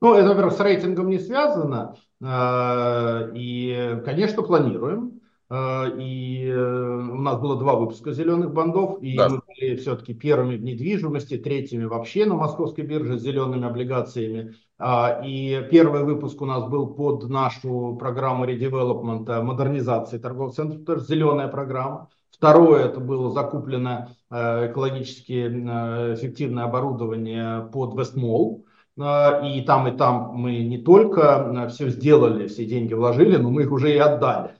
[0.00, 5.19] Ну, это, во-первых, с рейтингом не связано, э, и, конечно, планируем.
[5.52, 9.28] А, и э, у нас было два выпуска зеленых бандов, и да.
[9.28, 14.54] мы были все-таки первыми в недвижимости, третьими вообще на московской бирже с зелеными облигациями.
[14.78, 21.04] А, и первый выпуск у нас был под нашу программу редевелопмента, модернизации торговых центров, тоже
[21.04, 22.10] зеленая программа.
[22.30, 28.66] Второе, это было закуплено э, экологически э, эффективное оборудование под Вестмол.
[28.96, 33.72] И там, и там мы не только все сделали, все деньги вложили, но мы их
[33.72, 34.59] уже и отдали.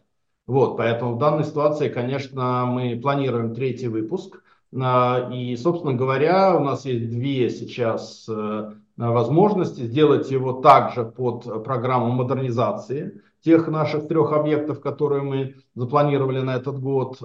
[0.51, 4.43] Вот, поэтому в данной ситуации, конечно, мы планируем третий выпуск.
[4.77, 11.63] А, и, собственно говоря, у нас есть две сейчас э, возможности сделать его также под
[11.63, 17.19] программу модернизации тех наших трех объектов, которые мы запланировали на этот год,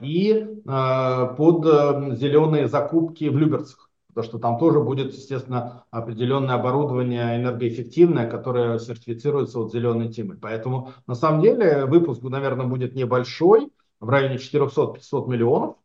[0.00, 3.83] и под зеленые закупки в Люберцах
[4.14, 10.36] потому что там тоже будет, естественно, определенное оборудование энергоэффективное, которое сертифицируется вот зеленой темой.
[10.40, 15.76] Поэтому, на самом деле, выпуск, наверное, будет небольшой, в районе 400-500 миллионов,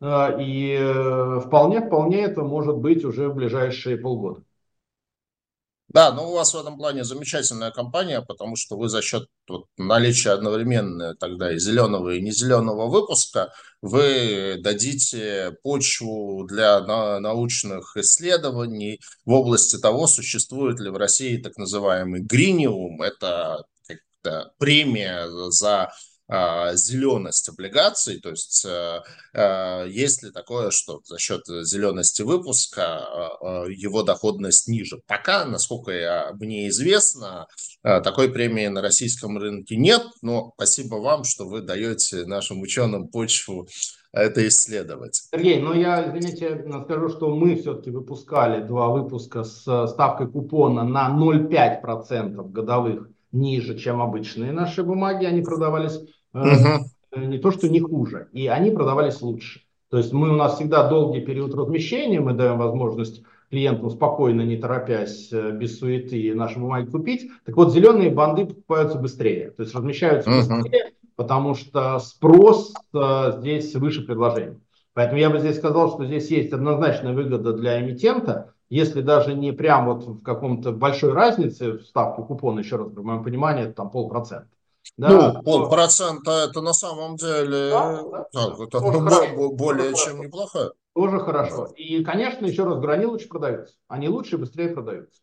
[0.00, 4.42] э, и э, вполне-вполне это может быть уже в ближайшие полгода.
[5.88, 9.66] Да, но у вас в этом плане замечательная компания, потому что вы за счет вот,
[9.76, 16.80] наличия одновременно тогда и зеленого, и не зеленого выпуска, вы дадите почву для
[17.20, 23.64] научных исследований в области того, существует ли в России так называемый гриниум, это
[24.58, 25.92] премия за
[26.28, 29.00] зеленость облигаций, то есть э,
[29.32, 35.00] э, есть ли такое, что за счет зелености выпуска а, его доходность ниже.
[35.06, 37.46] Пока, насколько я, мне известно,
[37.82, 43.68] такой премии на российском рынке нет, но спасибо вам, что вы даете нашим ученым почву
[44.12, 45.28] это исследовать.
[45.30, 51.10] Сергей, но я, извините, скажу, что мы все-таки выпускали два выпуска с ставкой купона на
[51.10, 55.26] 0,5% годовых ниже, чем обычные наши бумаги.
[55.26, 56.00] Они продавались
[56.42, 57.26] угу.
[57.26, 59.62] не то, что не хуже, и они продавались лучше.
[59.90, 64.56] То есть мы у нас всегда долгий период размещения, мы даем возможность клиентам спокойно, не
[64.56, 67.30] торопясь, э, без суеты наши бумаги купить.
[67.44, 73.32] Так вот, зеленые банды покупаются быстрее, то есть размещаются uh быстрее, потому что спрос э,
[73.38, 74.60] здесь выше предложения.
[74.94, 79.52] Поэтому я бы здесь сказал, что здесь есть однозначная выгода для эмитента, если даже не
[79.52, 83.74] прям вот в каком-то большой разнице в ставку купона, еще раз, в моем понимании, это
[83.74, 84.48] там полпроцента.
[84.96, 90.20] Да, ну, полпроцента это на самом деле да, да, так, это хорошо, более тоже чем
[90.20, 90.72] неплохо.
[90.94, 91.66] Тоже хорошо.
[91.76, 93.74] И, конечно, еще раз говорю, они лучше продаются.
[93.88, 95.20] Они лучше и быстрее продаются.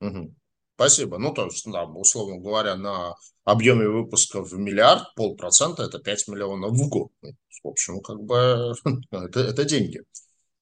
[0.00, 0.34] Угу.
[0.76, 1.18] Спасибо.
[1.18, 3.14] Ну, то есть, да, условно говоря, на
[3.44, 7.10] объеме выпуска в миллиард, полпроцента это 5 миллионов в год.
[7.22, 7.30] Ну,
[7.64, 8.74] в общем, как бы
[9.10, 10.02] это, это деньги.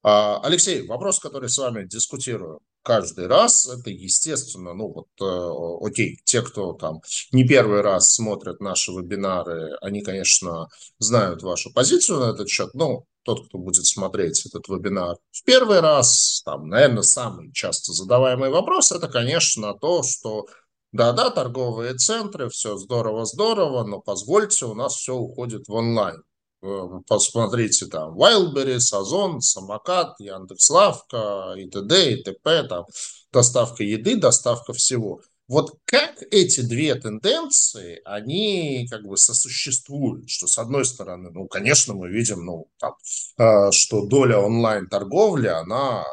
[0.02, 6.18] А, Алексей, вопрос, который с вами дискутирую каждый раз, это естественно, ну вот, э, окей,
[6.24, 7.00] те, кто там
[7.32, 10.68] не первый раз смотрят наши вебинары, они, конечно,
[10.98, 15.80] знают вашу позицию на этот счет, но тот, кто будет смотреть этот вебинар в первый
[15.80, 20.46] раз, там, наверное, самый часто задаваемый вопрос, это, конечно, то, что
[20.92, 26.22] да-да, торговые центры, все здорово-здорово, но позвольте, у нас все уходит в онлайн.
[26.64, 32.12] Э, посмотрите там Wildberries, Озон, Самокат, Яндекс.Лавка и т.д.
[32.12, 32.62] и т.п.
[32.68, 32.86] Там
[33.32, 35.20] доставка еды, доставка всего.
[35.46, 41.92] Вот как эти две тенденции, они как бы сосуществуют, что с одной стороны, ну, конечно,
[41.92, 42.94] мы видим, ну, там,
[43.38, 46.04] э, что доля онлайн-торговли, она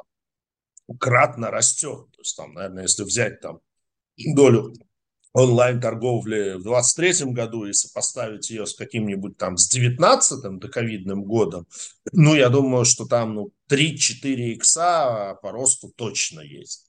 [1.00, 2.12] кратно растет.
[2.12, 3.62] То есть там, наверное, если взять там
[4.18, 4.74] долю
[5.34, 11.68] онлайн-торговли в 2023 году и сопоставить ее с каким-нибудь там с 19-м доковидным годом,
[12.12, 16.88] ну, я думаю, что там ну, 3-4 икса по росту точно есть.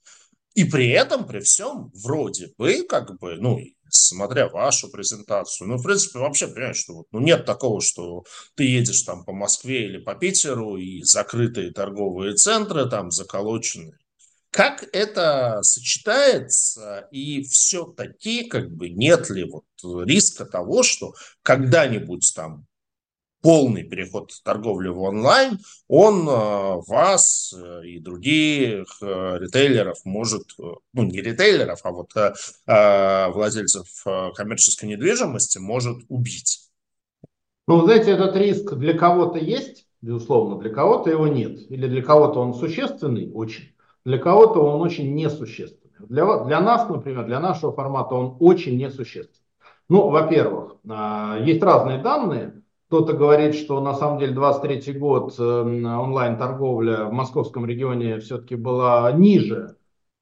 [0.55, 5.83] И при этом, при всем, вроде бы, как бы, ну, смотря вашу презентацию, ну, в
[5.83, 8.23] принципе, вообще, понимаешь, что вот, ну, нет такого, что
[8.55, 13.93] ты едешь там по Москве или по Питеру, и закрытые торговые центры там заколочены
[14.53, 19.65] как это сочетается и все-таки как бы нет ли вот
[20.05, 22.67] риска того, что когда-нибудь там
[23.41, 31.03] полный переход торговли в онлайн, он э, вас э, и других э, ритейлеров может, ну
[31.03, 32.13] не ритейлеров, а вот
[32.65, 33.87] владельцев
[34.35, 36.69] коммерческой недвижимости может убить.
[37.67, 41.59] Ну, знаете, этот риск для кого-то есть, безусловно, для кого-то его нет.
[41.71, 43.72] Или для кого-то он существенный очень,
[44.05, 45.93] для кого-то он очень несущественный.
[45.99, 49.43] Для, для нас, например, для нашего формата он очень несущественный.
[49.89, 52.61] Ну, во-первых, а, есть разные данные.
[52.87, 59.11] Кто-то говорит, что на самом деле 23 год эм, онлайн-торговля в московском регионе все-таки была
[59.11, 59.77] ниже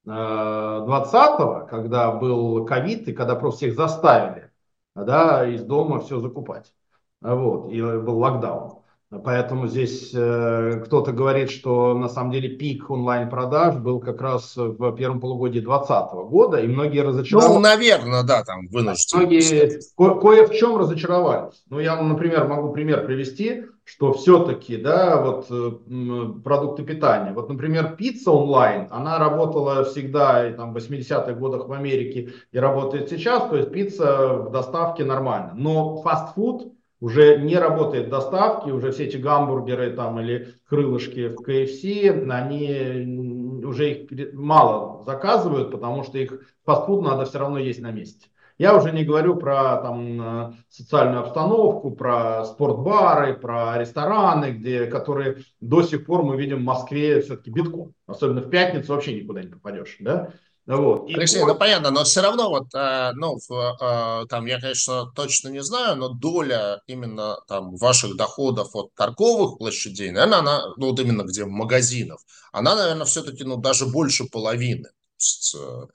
[0.06, 4.52] 20-го, э, когда был ковид и когда просто всех заставили
[4.96, 6.74] да, из дома все закупать.
[7.22, 8.81] Вот, и был локдаун.
[9.12, 14.96] Поэтому здесь э, кто-то говорит, что на самом деле пик онлайн-продаж был как раз в
[14.96, 17.54] первом полугодии 2020 года, и многие разочаровались.
[17.54, 19.20] Ну, наверное, да, там вынуждены.
[19.20, 21.62] Многие ко- кое в чем разочаровались.
[21.70, 25.72] Ну, я, например, могу пример привести, что все-таки, да, вот э,
[26.42, 27.34] продукты питания.
[27.34, 32.58] Вот, например, пицца онлайн, она работала всегда и, там, в 80-х годах в Америке и
[32.58, 35.52] работает сейчас, то есть пицца в доставке нормально.
[35.54, 36.72] Но фастфуд
[37.02, 43.92] уже не работает доставки, уже все эти гамбургеры там или крылышки в KFC, они уже
[43.92, 48.28] их мало заказывают, потому что их фастфуд надо все равно есть на месте.
[48.58, 55.38] Я уже не говорю про там, э, социальную обстановку, про спортбары, про рестораны, где, которые
[55.62, 57.96] до сих пор мы видим в Москве все-таки битком.
[58.06, 59.98] Особенно в пятницу вообще никуда не попадешь.
[60.00, 60.34] Да?
[60.72, 61.10] Вот.
[61.10, 65.50] И Алексей, ну понятно, но все равно вот, э, ну, э, там, я, конечно, точно
[65.50, 71.00] не знаю, но доля именно там ваших доходов от торговых площадей, наверное, она, ну, вот
[71.02, 72.22] именно где магазинов,
[72.54, 74.88] она, наверное, все-таки, ну, даже больше половины.
[75.20, 75.88] Есть, э...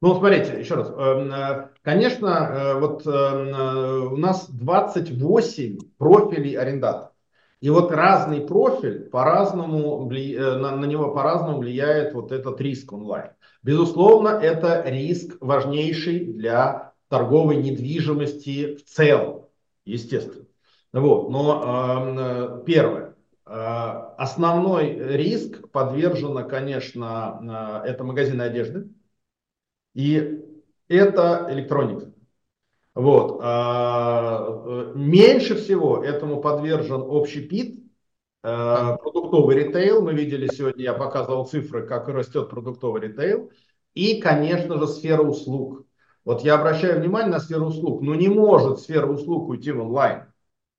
[0.00, 0.88] Ну, смотрите, еще раз.
[0.88, 7.11] Эм, э, конечно, э, вот у нас 28 профилей арендаторов.
[7.62, 13.30] И вот разный профиль по-разному, на, на него по-разному влияет вот этот риск онлайн.
[13.62, 19.46] Безусловно, это риск важнейший для торговой недвижимости в целом,
[19.84, 20.46] естественно.
[20.92, 21.30] Вот.
[21.30, 23.14] Но э, первое.
[23.46, 28.88] Э, основной риск подвержена, конечно, э, это магазины одежды
[29.94, 30.42] и
[30.88, 32.11] это электроника.
[32.94, 33.40] Вот.
[33.42, 37.82] Э, меньше всего этому подвержен общий ПИТ,
[38.44, 43.52] Э, продуктовый ритейл, мы видели сегодня, я показывал цифры, как растет продуктовый ритейл.
[43.94, 45.86] И, конечно же, сфера услуг.
[46.24, 48.02] Вот я обращаю внимание на сферу услуг.
[48.02, 50.31] Но не может сфера услуг уйти в онлайн.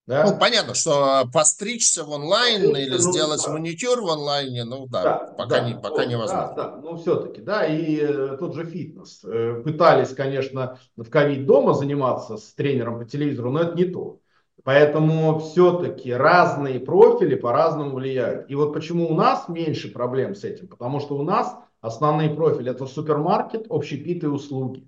[0.06, 0.26] Да?
[0.26, 3.54] Ну, понятно, что постричься в онлайн постричься, или ну, сделать да.
[3.54, 6.54] маникюр в онлайне, ну да, да пока, да, не, пока вот, невозможно.
[6.56, 9.22] Да, да, но все-таки, да, и э, тот же фитнес.
[9.24, 14.20] Э, пытались, конечно, в ковид дома заниматься с тренером по телевизору, но это не то.
[14.64, 18.50] Поэтому все-таки разные профили по-разному влияют.
[18.50, 20.68] И вот почему у нас меньше проблем с этим?
[20.68, 24.88] Потому что у нас основные профили это супермаркет, общепит и услуги.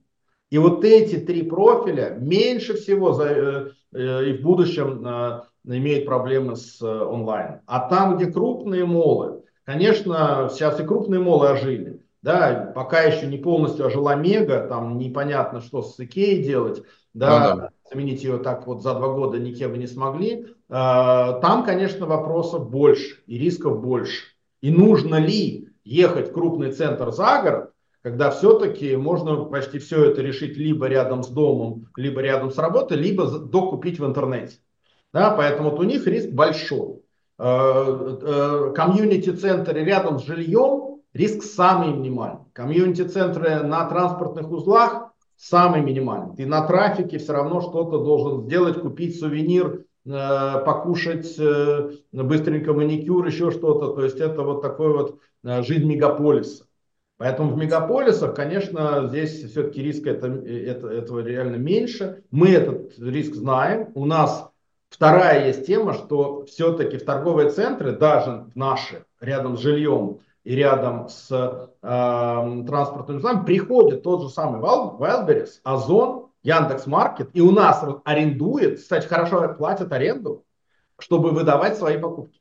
[0.49, 6.56] И вот эти три профиля меньше всего за, э, и в будущем э, имеют проблемы
[6.56, 7.62] с э, онлайн.
[7.66, 12.02] А там, где крупные молы, конечно, сейчас и крупные молы ожили.
[12.22, 16.84] Да, пока еще не полностью ожила Мега, там непонятно, что с Икеей делать.
[17.14, 21.64] Да, ну, да заменить ее так вот за два года никем вы не смогли, там,
[21.64, 24.24] конечно, вопросов больше и рисков больше.
[24.62, 27.64] И нужно ли ехать в крупный центр за город,
[28.06, 32.97] когда все-таки можно почти все это решить либо рядом с домом, либо рядом с работой,
[32.97, 34.58] либо докупить в интернете.
[35.12, 37.01] Да, поэтому вот у них риск большой.
[37.39, 42.45] А, э, комьюнити-центры рядом с жильем риск самый минимальный.
[42.53, 46.36] Комьюнити-центры на транспортных узлах самый минимальный.
[46.36, 53.26] Ты на трафике все равно что-то должен сделать, купить сувенир, э, покушать э, быстренько маникюр,
[53.26, 53.95] еще что-то.
[53.95, 56.66] То есть это вот такой вот э, жизнь мегаполиса.
[57.18, 62.24] Поэтому в мегаполисах, конечно, здесь все-таки риск это, это, этого реально меньше.
[62.30, 63.91] Мы этот риск знаем.
[63.95, 64.49] У нас
[64.89, 71.09] вторая есть тема, что все-таки в торговые центры, даже наши, рядом с жильем, и рядом
[71.09, 78.80] с э, транспортным узлом приходит тот же самый Wildberries, Озон, Яндекс.Маркет, и у нас арендует,
[78.80, 80.45] кстати, хорошо платят аренду,
[80.99, 82.39] чтобы выдавать свои покупки.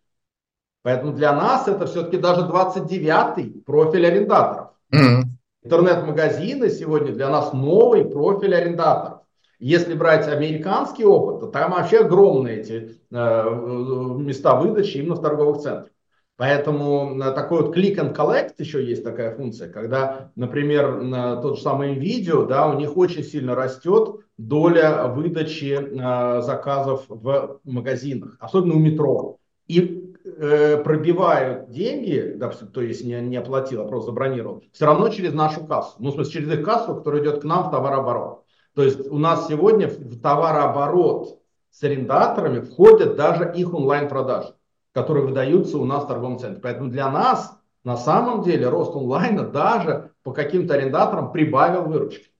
[0.84, 4.68] Поэтому для нас это все-таки даже 29-й профиль арендаторов.
[4.92, 5.22] Mm-hmm.
[5.62, 9.20] Интернет-магазины сегодня для нас новый профиль арендаторов.
[9.58, 15.22] Если брать американский опыт, то там вообще огромные эти э, э места выдачи именно в
[15.22, 15.88] торговых центрах.
[16.36, 21.62] Поэтому такой вот click and collect еще есть такая функция, когда, например, на тот же
[21.62, 28.74] самый видео, да, у них очень сильно растет доля выдачи э, заказов в магазинах, особенно
[28.74, 29.38] у метро.
[29.66, 30.03] И
[30.36, 35.32] э, пробивают деньги, да, то есть не, не оплатил, а просто забронировал, все равно через
[35.32, 35.96] нашу кассу.
[35.98, 38.44] Ну, в смысле, через их кассу, которая идет к нам в товарооборот.
[38.74, 44.54] То есть у нас сегодня в товарооборот с арендаторами входят даже их онлайн-продажи
[44.94, 46.62] которые выдаются у нас в торговом центре.
[46.62, 52.30] Поэтому для нас на самом деле рост онлайна даже по каким-то арендаторам прибавил выручки.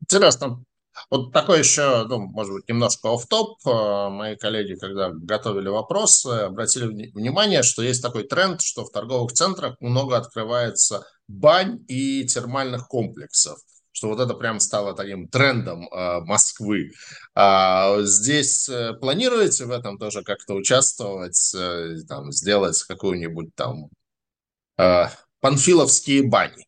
[0.00, 0.64] Интересно.
[1.10, 6.28] Вот такой еще, ну, может быть, немножко оф топ э, Мои коллеги, когда готовили вопросы,
[6.28, 12.88] обратили внимание, что есть такой тренд, что в торговых центрах много открывается бань и термальных
[12.88, 13.58] комплексов
[13.94, 16.90] что вот это прям стало таким трендом э, Москвы.
[17.34, 23.88] А здесь э, планируете в этом тоже как-то участвовать, э, там, сделать какую-нибудь там
[24.78, 25.04] э,
[25.40, 26.66] панфиловские бани?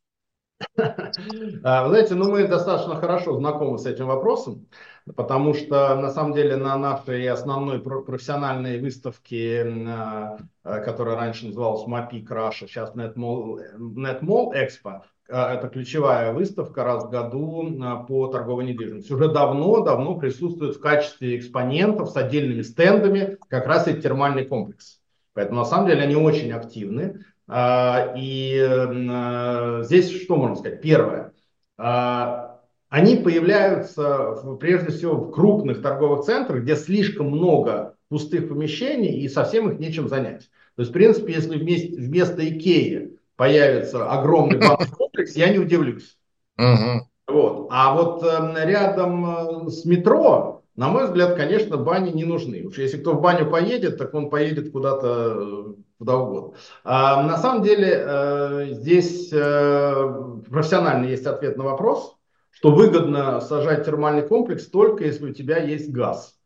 [1.65, 4.69] А, вы знаете, ну мы достаточно хорошо знакомы с этим вопросом,
[5.15, 12.23] потому что на самом деле на нашей основной профессиональной выставке, э, которая раньше называлась МАПИ
[12.23, 19.13] Краша, сейчас NetMall, Expo, а, это ключевая выставка раз в году а, по торговой недвижимости.
[19.13, 25.01] Уже давно-давно присутствует в качестве экспонентов с отдельными стендами как раз эти термальный комплекс.
[25.33, 27.25] Поэтому на самом деле они очень активны.
[27.49, 30.81] А, и э, здесь что можно сказать?
[30.83, 31.33] Первое.
[31.79, 39.29] А, они появляются прежде всего в крупных торговых центрах, где слишком много пустых помещений и
[39.29, 40.49] совсем их нечем занять.
[40.77, 46.17] То есть, в принципе, если вместе, вместо Икеи появится огромный банковский комплекс, я не удивлюсь.
[46.59, 47.09] Угу.
[47.29, 47.69] Вот.
[47.71, 52.63] А вот э, рядом с метро, на мой взгляд, конечно, бани не нужны.
[52.65, 56.59] Уж если кто в баню поедет, так он поедет куда-то э, куда угодно.
[56.85, 62.17] А, на самом деле э, здесь э, профессионально есть ответ на вопрос,
[62.51, 66.37] что выгодно сажать термальный комплекс только если у тебя есть газ.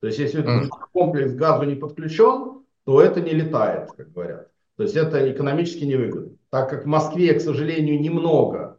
[0.00, 0.68] То есть если mm.
[0.92, 4.48] комплекс к газу не подключен, то это не летает, как говорят.
[4.76, 6.36] То есть это экономически невыгодно.
[6.50, 8.78] Так как в Москве, к сожалению, немного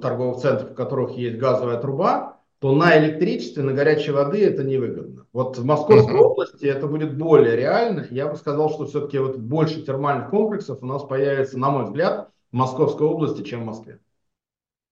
[0.00, 2.33] торговых центров, в которых есть газовая труба,
[2.64, 5.26] то на электричестве, на горячей воды это невыгодно.
[5.34, 8.06] Вот в Московской области это будет более реально.
[8.10, 12.30] Я бы сказал, что все-таки вот больше термальных комплексов у нас появится, на мой взгляд,
[12.50, 13.98] в Московской области, чем в Москве.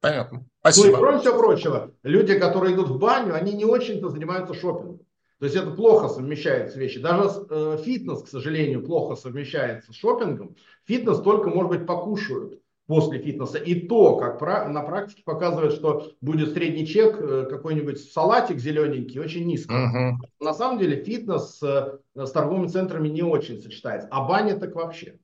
[0.03, 0.45] Понятно.
[0.61, 0.89] Спасибо.
[0.89, 5.01] Ну и кроме всего прочего, люди, которые идут в баню, они не очень-то занимаются шопингом.
[5.39, 7.01] То есть это плохо совмещается вещи.
[7.01, 10.57] Даже э, фитнес, к сожалению, плохо совмещается с шопингом.
[10.85, 13.59] Фитнес только, может быть, покушают после фитнеса.
[13.59, 19.47] И то, как на практике показывает, что будет средний чек, э, какой-нибудь салатик зелененький, очень
[19.47, 19.73] низко.
[19.73, 20.27] Uh-huh.
[20.41, 24.09] На самом деле фитнес с, с торговыми центрами не очень сочетается.
[24.11, 25.19] А баня так вообще.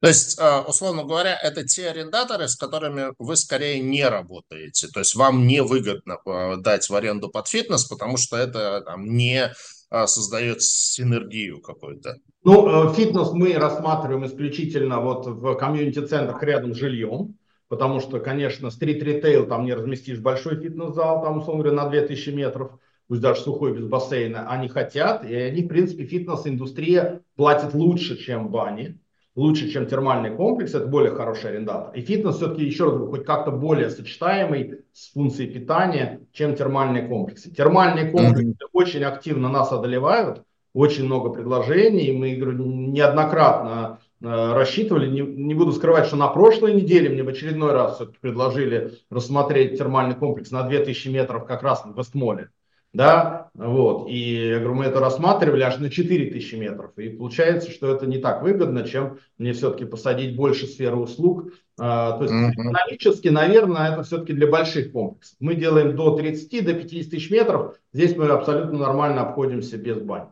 [0.00, 4.88] То есть, э, условно говоря, это те арендаторы, с которыми вы скорее не работаете.
[4.88, 9.04] То есть вам не выгодно э, дать в аренду под фитнес, потому что это там,
[9.04, 9.52] не
[9.90, 12.16] э, создает синергию какую-то.
[12.42, 17.36] Ну, фитнес мы рассматриваем исключительно вот в комьюнити-центрах рядом с жильем,
[17.68, 22.72] потому что, конечно, стрит-ритейл, там не разместишь большой фитнес-зал, там, условно говоря, на 2000 метров,
[23.08, 28.48] пусть даже сухой, без бассейна, они хотят, и они, в принципе, фитнес-индустрия платит лучше, чем
[28.48, 28.98] бани
[29.34, 31.94] лучше, чем термальный комплекс, это более хороший арендатор.
[31.94, 37.06] И фитнес все-таки, еще раз говорю, хоть как-то более сочетаемый с функцией питания, чем термальные
[37.06, 37.50] комплексы.
[37.50, 38.68] Термальные комплексы mm-hmm.
[38.72, 45.54] очень активно нас одолевают, очень много предложений, и мы говорю, неоднократно э, рассчитывали, не, не
[45.54, 50.50] буду скрывать, что на прошлой неделе мне в очередной раз все-таки предложили рассмотреть термальный комплекс
[50.50, 52.50] на 2000 метров как раз в Вестмоле
[52.92, 57.94] да, вот, и я говорю, мы это рассматривали аж на 4000 метров, и получается, что
[57.94, 62.50] это не так выгодно, чем мне все-таки посадить больше сферы услуг, а, то есть mm-hmm.
[62.50, 65.36] экономически, наверное, это все-таки для больших комплексов.
[65.38, 70.26] Мы делаем до 30, до 50 тысяч метров, здесь мы абсолютно нормально обходимся без бань.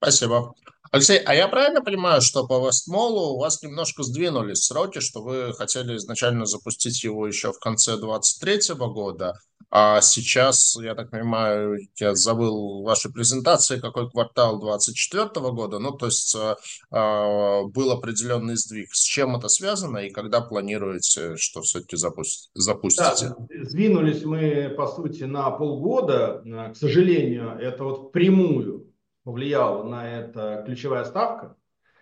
[0.00, 0.54] Спасибо.
[0.90, 5.52] Алексей, а я правильно понимаю, что по Вестмолу у вас немножко сдвинулись сроки, что вы
[5.52, 9.34] хотели изначально запустить его еще в конце 2023 года,
[9.70, 16.06] а сейчас, я так понимаю, я забыл вашей презентации, какой квартал 2024 года, ну, то
[16.06, 16.54] есть э,
[16.90, 18.94] был определенный сдвиг.
[18.94, 23.34] С чем это связано и когда планируете, что все-таки запустите?
[23.36, 26.42] Да, сдвинулись мы, по сути, на полгода.
[26.72, 28.87] К сожалению, это вот прямую
[29.28, 31.54] повлияла на это ключевая ставка.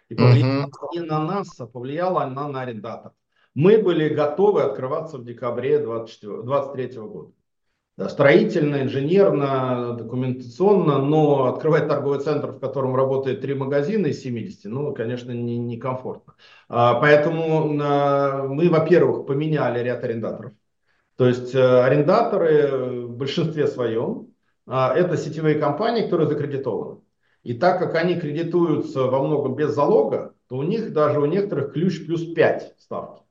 [0.09, 0.89] И повлияла uh-huh.
[0.93, 3.11] не на нас, а повлияла она на арендатор.
[3.53, 7.33] Мы были готовы открываться в декабре 2023 года.
[7.97, 14.67] Да, строительно, инженерно, документационно, но открывать торговый центр, в котором работает три магазина из 70,
[14.67, 16.35] ну, конечно, некомфортно.
[16.37, 20.53] Не, а, поэтому а, мы, во-первых, поменяли ряд арендаторов.
[21.17, 24.29] То есть а, арендаторы в большинстве своем
[24.65, 27.01] а, это сетевые компании, которые закредитованы.
[27.47, 31.75] И так как они кредитуются во многом без залога, то у них даже у некоторых
[31.75, 33.23] ключ плюс 5 ставки.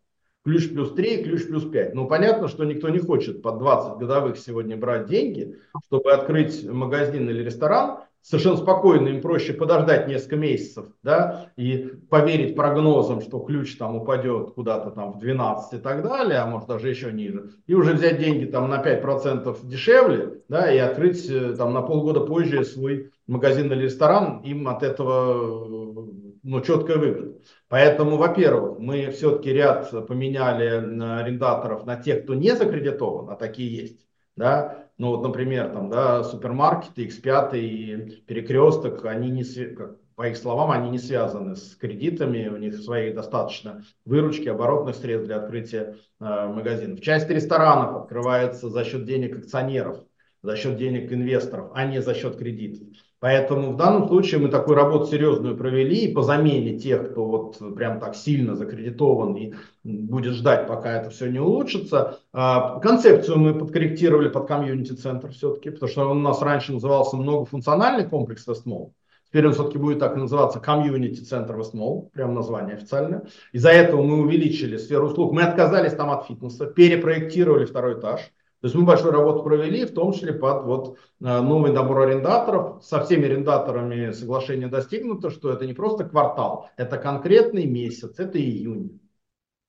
[0.46, 1.94] Ключ плюс 3, ключ плюс 5.
[1.94, 5.58] Ну, понятно, что никто не хочет под 20 годовых сегодня брать деньги,
[5.88, 7.98] чтобы открыть магазин или ресторан.
[8.22, 14.52] Совершенно спокойно им проще подождать несколько месяцев, да, и поверить прогнозам, что ключ там упадет
[14.52, 18.18] куда-то там в 12 и так далее, а может даже еще ниже, и уже взять
[18.18, 23.72] деньги там на 5% дешевле, да, и открыть э, там на полгода позже свой магазин
[23.72, 26.12] или ресторан, им от этого
[26.44, 27.40] ну, четкая выгода.
[27.68, 34.06] Поэтому, во-первых, мы все-таки ряд поменяли арендаторов на тех, кто не закредитован, а такие есть.
[34.36, 34.90] Да?
[34.98, 40.72] Ну вот, например, там, да, супермаркеты, X5 и Перекресток, они не, как, по их словам,
[40.72, 46.48] они не связаны с кредитами, у них свои достаточно выручки, оборотных средств для открытия э,
[46.48, 47.02] магазинов.
[47.02, 50.04] Часть ресторанов открывается за счет денег акционеров,
[50.42, 52.88] за счет денег инвесторов, а не за счет кредитов.
[53.26, 57.58] Поэтому в данном случае мы такую работу серьезную провели и по замене тех, кто вот
[57.76, 62.20] прям так сильно закредитован и будет ждать, пока это все не улучшится.
[62.34, 68.08] А, концепцию мы подкорректировали под комьюнити-центр все-таки, потому что он у нас раньше назывался многофункциональный
[68.08, 68.94] комплекс Вестмол.
[69.28, 73.24] Теперь он все-таки будет так называться Center Westmall, прям название официальное.
[73.54, 75.34] Из-за этого мы увеличили сферу услуг.
[75.34, 78.22] Мы отказались там от фитнеса, перепроектировали второй этаж.
[78.66, 82.84] То есть мы большую работу провели, в том числе под вот э, новый набор арендаторов.
[82.84, 89.00] Со всеми арендаторами соглашение достигнуто, что это не просто квартал, это конкретный месяц, это июнь.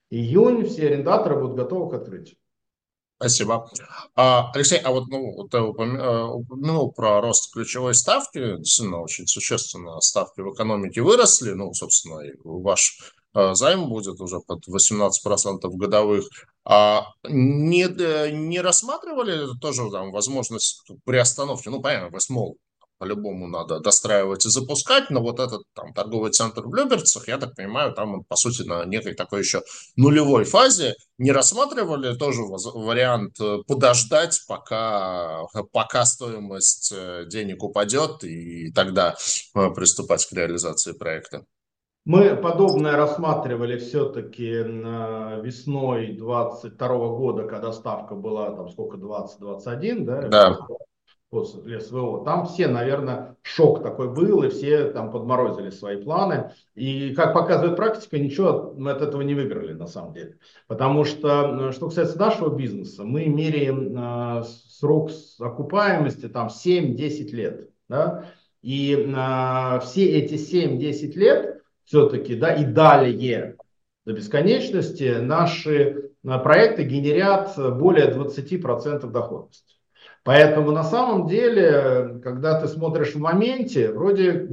[0.08, 2.38] Июнь все арендаторы будут готовы к открытию.
[3.18, 3.68] Спасибо.
[4.14, 8.56] А, Алексей, а вот ну, ты э, упомянул про рост ключевой ставки.
[8.56, 11.50] Действительно, очень существенно ставки в экономике выросли.
[11.50, 15.10] Ну, собственно, ваш э, займ будет уже под 18%
[15.64, 16.30] годовых.
[16.68, 21.68] А не, э, не рассматривали тоже там, возможность приостановки?
[21.68, 22.58] Ну, понятно, вы смол
[22.98, 27.54] по-любому надо достраивать и запускать, но вот этот там торговый центр в Люберцах, я так
[27.54, 29.62] понимаю, там он, по сути, на некой такой еще
[29.96, 30.94] нулевой фазе.
[31.18, 35.42] Не рассматривали тоже вариант э, подождать, пока,
[35.72, 39.14] пока стоимость э, денег упадет, и тогда
[39.54, 41.44] э, приступать к реализации проекта?
[42.06, 44.48] Мы подобное рассматривали все-таки
[45.42, 50.28] весной 22 года, когда ставка была там сколько, 20-21, да?
[50.28, 50.58] Да
[51.30, 52.24] после СВО.
[52.24, 56.52] Там все, наверное, шок такой был, и все там подморозили свои планы.
[56.74, 60.38] И, как показывает практика, ничего мы от этого не выиграли на самом деле.
[60.66, 64.44] Потому что, что касается нашего бизнеса, мы меряем э,
[64.78, 67.70] срок окупаемости там 7-10 лет.
[67.88, 68.26] Да?
[68.62, 71.55] И э, все эти 7-10 лет
[71.86, 73.56] все-таки, да, и далее
[74.04, 79.76] до бесконечности наши а, проекты генерят более 20% доходности.
[80.22, 84.48] Поэтому на самом деле, когда ты смотришь в моменте, вроде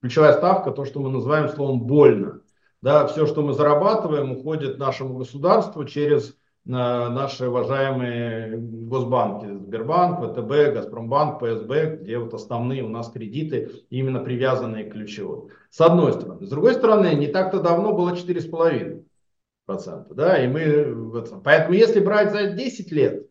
[0.00, 2.40] ключевая ставка, то, что мы называем словом больно.
[2.82, 10.74] Да, все, что мы зарабатываем, уходит нашему государству через э, наши уважаемые госбанки, Сбербанк, ВТБ,
[10.74, 15.50] Газпромбанк, ПСБ, где вот основные у нас кредиты именно привязанные к ключевой.
[15.70, 16.46] С одной стороны.
[16.46, 20.14] С другой стороны, не так-то давно было 4,5%.
[20.14, 23.26] Да, и мы, поэтому если брать за 10 лет,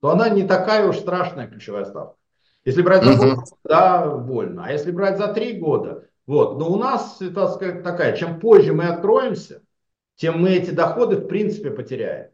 [0.00, 2.16] то она не такая уж страшная ключевая ставка.
[2.64, 4.64] Если брать за год, да, больно.
[4.66, 6.58] А если брать за три года, вот.
[6.58, 9.62] Но у нас ситуация такая, чем позже мы откроемся,
[10.16, 12.31] тем мы эти доходы в принципе потеряем.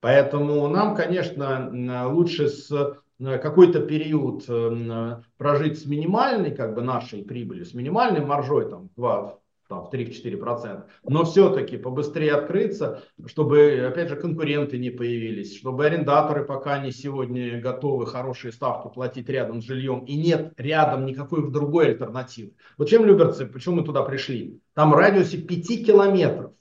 [0.00, 7.24] Поэтому нам, конечно, лучше с э, какой-то период э, прожить с минимальной как бы нашей
[7.24, 9.38] прибылью, с минимальной маржой, там, 2,
[9.68, 16.44] там, в 3-4%, но все-таки побыстрее открыться, чтобы, опять же, конкуренты не появились, чтобы арендаторы
[16.44, 21.88] пока не сегодня готовы хорошие ставки платить рядом с жильем, и нет рядом никакой другой
[21.88, 22.52] альтернативы.
[22.78, 24.60] Вот чем Люберцы, почему мы туда пришли?
[24.74, 26.52] Там в радиусе 5 километров,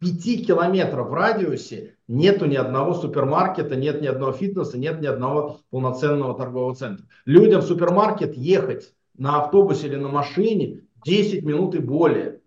[0.00, 5.60] 5 километров в радиусе нету ни одного супермаркета, нет ни одного фитнеса, нет ни одного
[5.70, 7.06] полноценного торгового центра.
[7.24, 12.40] Людям в супермаркет ехать на автобусе или на машине 10 минут и более.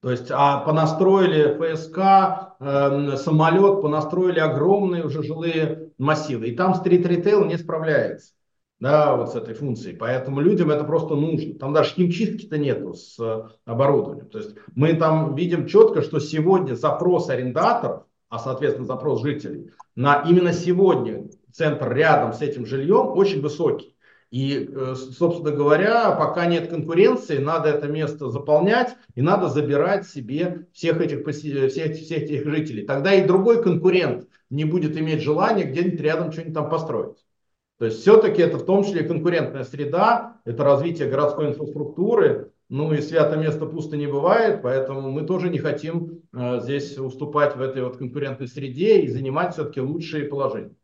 [0.00, 6.48] То есть а понастроили ФСК, э, самолет, понастроили огромные уже жилые массивы.
[6.48, 8.32] И там стрит-ритейл не справляется
[8.80, 9.96] да, вот с этой функцией.
[9.96, 11.54] Поэтому людям это просто нужно.
[11.54, 14.28] Там даже химчистки-то нету с э, оборудованием.
[14.28, 20.24] То есть мы там видим четко, что сегодня запрос арендаторов, а соответственно запрос жителей, на
[20.26, 23.96] именно сегодня центр рядом с этим жильем очень высокий.
[24.30, 30.68] И, э, собственно говоря, пока нет конкуренции, надо это место заполнять и надо забирать себе
[30.72, 32.86] всех этих, всех, всех этих жителей.
[32.86, 37.18] Тогда и другой конкурент не будет иметь желания где-нибудь рядом что-нибудь там построить.
[37.80, 43.00] То есть все-таки это в том числе конкурентная среда, это развитие городской инфраструктуры, ну и
[43.00, 47.82] свято место пусто не бывает, поэтому мы тоже не хотим э, здесь уступать в этой
[47.82, 50.74] вот конкурентной среде и занимать все-таки лучшие положения.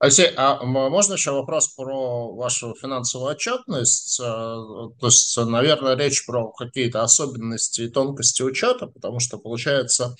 [0.00, 4.20] Алексей, а можно еще вопрос про вашу финансовую отчетность?
[4.20, 10.14] Э, то есть, наверное, речь про какие-то особенности и тонкости учета, потому что, получается,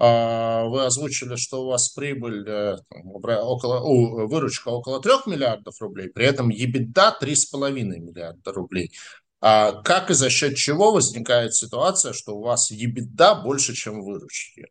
[0.00, 6.24] вы озвучили, что у вас прибыль э, около, о, выручка около 3 миллиардов рублей, при
[6.24, 8.92] этом EBITDA 3,5 миллиарда рублей.
[9.42, 14.66] А как и за счет чего возникает ситуация, что у вас EBITDA больше, чем выручки,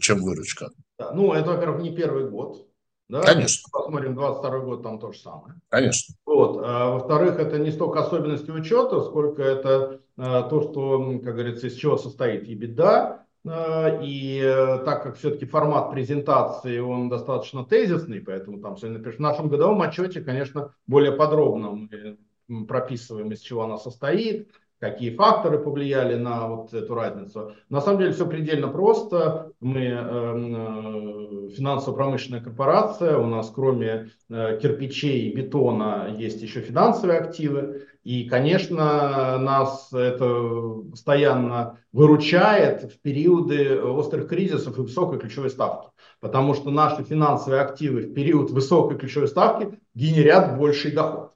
[0.00, 0.70] чем выручка?
[1.12, 2.68] Ну, это, во-первых, не первый год.
[3.08, 3.20] Да?
[3.22, 3.68] Конечно.
[3.70, 5.54] Посмотрим 22 год, там то же самое.
[5.68, 6.14] Конечно.
[6.24, 6.62] Вот.
[6.64, 11.74] А, во-вторых, это не столько особенности учета, сколько это а, то, что, как говорится, из
[11.74, 12.86] чего состоит и беда.
[13.08, 19.16] А, и э, так как все-таки формат презентации, он достаточно тезисный, поэтому там напишем.
[19.16, 21.88] В нашем годовом отчете, конечно, более подробно
[22.46, 24.50] мы прописываем, из чего она состоит,
[24.82, 27.52] какие факторы повлияли на вот эту разницу.
[27.68, 29.52] На самом деле все предельно просто.
[29.60, 37.86] Мы э, финансово-промышленная корпорация, у нас кроме э, кирпичей и бетона есть еще финансовые активы.
[38.02, 45.90] И, конечно, нас это постоянно выручает в периоды острых кризисов и высокой ключевой ставки.
[46.18, 51.31] Потому что наши финансовые активы в период высокой ключевой ставки генерят больший доход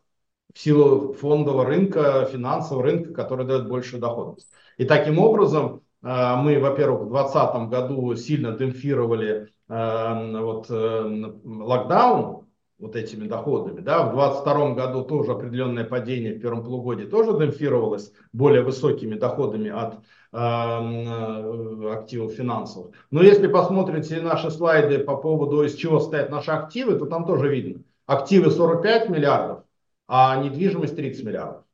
[0.56, 4.50] в силу фондового рынка, финансового рынка, который дает большую доходность.
[4.78, 12.46] И таким образом э, мы, во-первых, в 2020 году сильно демпфировали э, вот, э, локдаун
[12.78, 13.80] вот этими доходами.
[13.80, 14.04] Да?
[14.04, 19.98] В 2022 году тоже определенное падение в первом полугодии тоже демпфировалось более высокими доходами от
[20.32, 22.94] активов финансовых.
[23.10, 27.48] Но если посмотрите наши слайды по поводу, из чего стоят наши активы, то там тоже
[27.48, 27.82] видно.
[28.06, 29.65] Активы 45 миллиардов,
[30.08, 31.64] а недвижимость 30 миллиардов.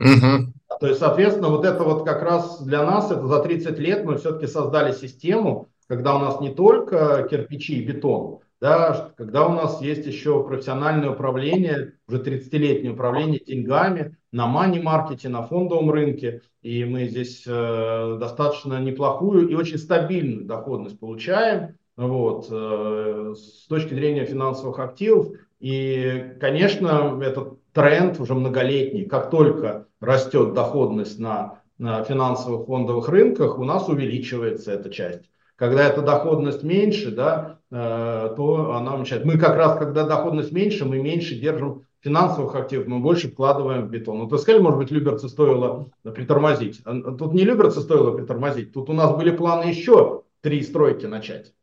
[0.00, 0.52] Угу.
[0.80, 4.16] То есть, соответственно, вот это вот как раз для нас, это за 30 лет мы
[4.18, 9.80] все-таки создали систему, когда у нас не только кирпичи и бетон, да, когда у нас
[9.80, 17.06] есть еще профессиональное управление, уже 30-летнее управление деньгами на мани-маркете, на фондовом рынке, и мы
[17.06, 24.78] здесь э, достаточно неплохую и очень стабильную доходность получаем, вот, э, с точки зрения финансовых
[24.78, 25.28] активов,
[25.66, 29.04] и, конечно, этот тренд уже многолетний.
[29.04, 35.28] Как только растет доходность на, на финансовых фондовых рынках, у нас увеличивается эта часть.
[35.56, 39.24] Когда эта доходность меньше, да, э, то она уменьшает.
[39.24, 43.90] Мы как раз, когда доходность меньше, мы меньше держим финансовых активов, мы больше вкладываем в
[43.90, 44.20] бетон.
[44.20, 46.80] Вот вы сказали, может быть, Люберцы стоило притормозить.
[46.84, 51.54] Тут не Люберцы стоило притормозить, тут у нас были планы еще три стройки начать.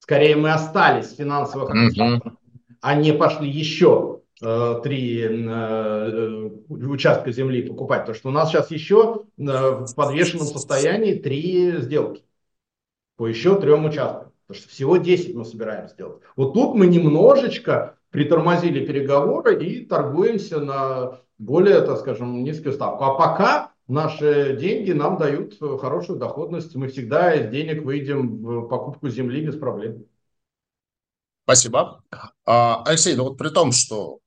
[0.00, 2.36] Скорее мы остались в финансовых активах, mm-hmm
[2.86, 8.02] они пошли еще э, три э, э, участка земли покупать.
[8.02, 12.22] Потому что у нас сейчас еще в подвешенном состоянии три сделки
[13.16, 14.30] по еще трем участкам.
[14.46, 16.22] Потому что всего 10 мы собираем сделать.
[16.36, 23.02] Вот тут мы немножечко притормозили переговоры и торгуемся на более, так скажем, низкую ставку.
[23.02, 26.76] А пока наши деньги нам дают хорошую доходность.
[26.76, 30.04] Мы всегда из денег выйдем в покупку земли без проблем.
[31.46, 32.02] Спасибо.
[32.44, 34.18] А, Алексей, ну вот при том, что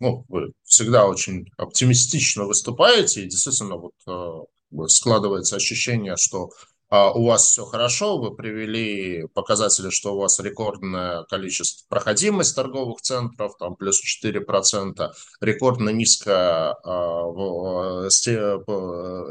[0.00, 6.50] ну, вы всегда очень оптимистично выступаете, и действительно вот э, складывается ощущение, что
[6.88, 13.00] а, у вас все хорошо, вы привели показатели, что у вас рекордное количество проходимость торговых
[13.00, 18.08] центров, там плюс 4%, рекордно низкая, а,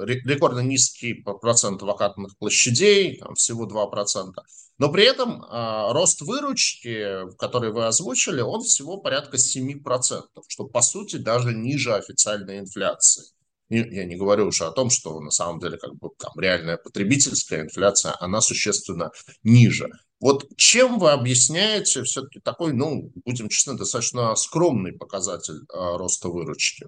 [0.05, 4.31] рекордно низкий процент вакантных площадей, там всего 2%.
[4.78, 10.82] Но при этом а, рост выручки, который вы озвучили, он всего порядка 7%, что по
[10.82, 13.23] сути даже ниже официальной инфляции.
[13.69, 17.61] Я не говорю уже о том, что на самом деле как бы там реальная потребительская
[17.61, 19.11] инфляция, она существенно
[19.43, 19.89] ниже.
[20.19, 26.88] Вот чем вы объясняете все-таки такой, ну, будем честны, достаточно скромный показатель э, роста выручки?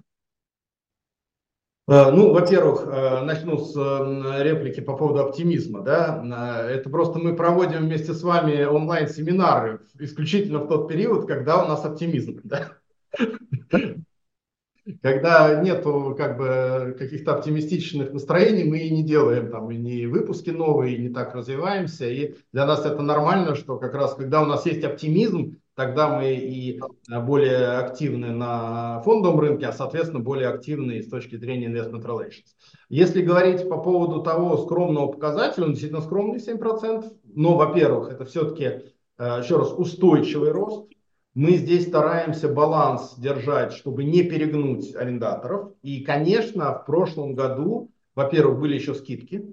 [1.88, 3.74] Э, ну, во-первых, э, начну с
[4.42, 5.80] реплики по поводу оптимизма.
[5.80, 6.68] Да?
[6.70, 11.84] Это просто мы проводим вместе с вами онлайн-семинары исключительно в тот период, когда у нас
[11.84, 12.40] оптимизм.
[12.48, 12.72] Да?
[15.02, 20.50] когда нету как бы каких-то оптимистичных настроений, мы и не делаем там и не выпуски
[20.50, 22.08] новые, и не так развиваемся.
[22.08, 26.34] И для нас это нормально, что как раз когда у нас есть оптимизм, тогда мы
[26.34, 32.48] и более активны на фондовом рынке, а соответственно более активны с точки зрения investment relations.
[32.88, 38.64] Если говорить по поводу того скромного показателя, он действительно скромный 7%, но, во-первых, это все-таки,
[38.64, 38.80] э,
[39.18, 40.88] еще раз, устойчивый рост,
[41.34, 45.74] мы здесь стараемся баланс держать, чтобы не перегнуть арендаторов.
[45.82, 49.46] И, конечно, в прошлом году, во-первых, были еще скидки,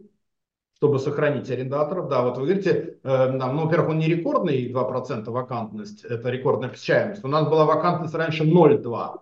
[0.77, 2.09] чтобы сохранить арендаторов.
[2.09, 7.23] Да, вот вы говорите, э, ну, во-первых, он не рекордный 2% вакантность, это рекордная посещаемость.
[7.23, 9.21] У нас была вакантность раньше 0,2.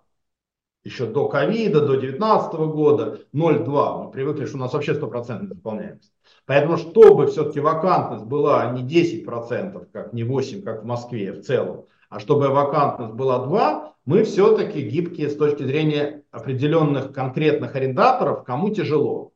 [0.83, 4.03] Еще до ковида, до 2019 года 0,2.
[4.03, 6.11] Мы привыкли, что у нас вообще 100% заполняемость.
[6.45, 11.85] Поэтому, чтобы все-таки вакантность была не 10%, как не 8%, как в Москве в целом,
[12.09, 18.69] а чтобы вакантность была 2, мы все-таки гибкие с точки зрения определенных конкретных арендаторов, кому
[18.69, 19.31] тяжело.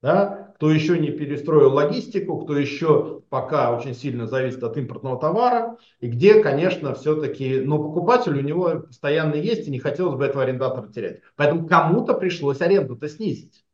[0.00, 0.37] Да?
[0.58, 6.08] Кто еще не перестроил логистику, кто еще пока очень сильно зависит от импортного товара, и
[6.08, 10.88] где, конечно, все-таки, но покупатель у него постоянно есть, и не хотелось бы этого арендатора
[10.88, 11.20] терять.
[11.36, 13.64] Поэтому кому-то пришлось аренду-то снизить.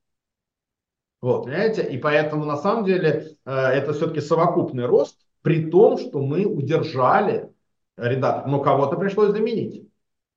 [1.22, 1.88] Вот, понимаете?
[1.88, 7.50] И поэтому на самом деле э, это все-таки совокупный рост, при том, что мы удержали
[7.96, 9.88] редактор, но кого-то пришлось заменить.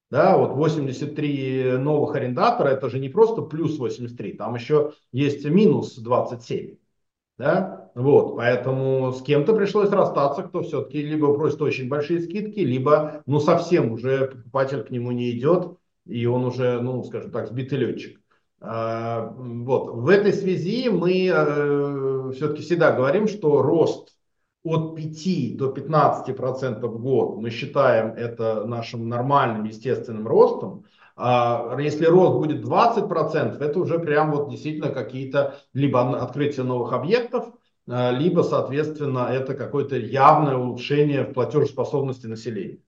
[0.10, 5.98] Да, вот 83 новых арендатора, это же не просто плюс 83, там еще есть минус
[5.98, 6.78] 27.
[7.38, 7.92] Да?
[7.94, 13.40] Вот, поэтому с кем-то пришлось расстаться, кто все-таки либо просит очень большие скидки, либо ну
[13.40, 18.20] совсем уже покупатель к нему не идет, и он уже, ну, скажем так, сбитый летчик.
[18.60, 19.90] А, вот.
[19.90, 24.17] В этой связи мы э, все-таки всегда говорим, что рост
[24.70, 30.86] от 5 до 15 процентов в год мы считаем это нашим нормальным естественным ростом.
[31.16, 36.94] А если рост будет 20 процентов, это уже прям вот действительно какие-то либо открытие новых
[36.94, 37.52] объектов,
[37.90, 42.80] а, либо, соответственно, это какое-то явное улучшение в платежеспособности населения.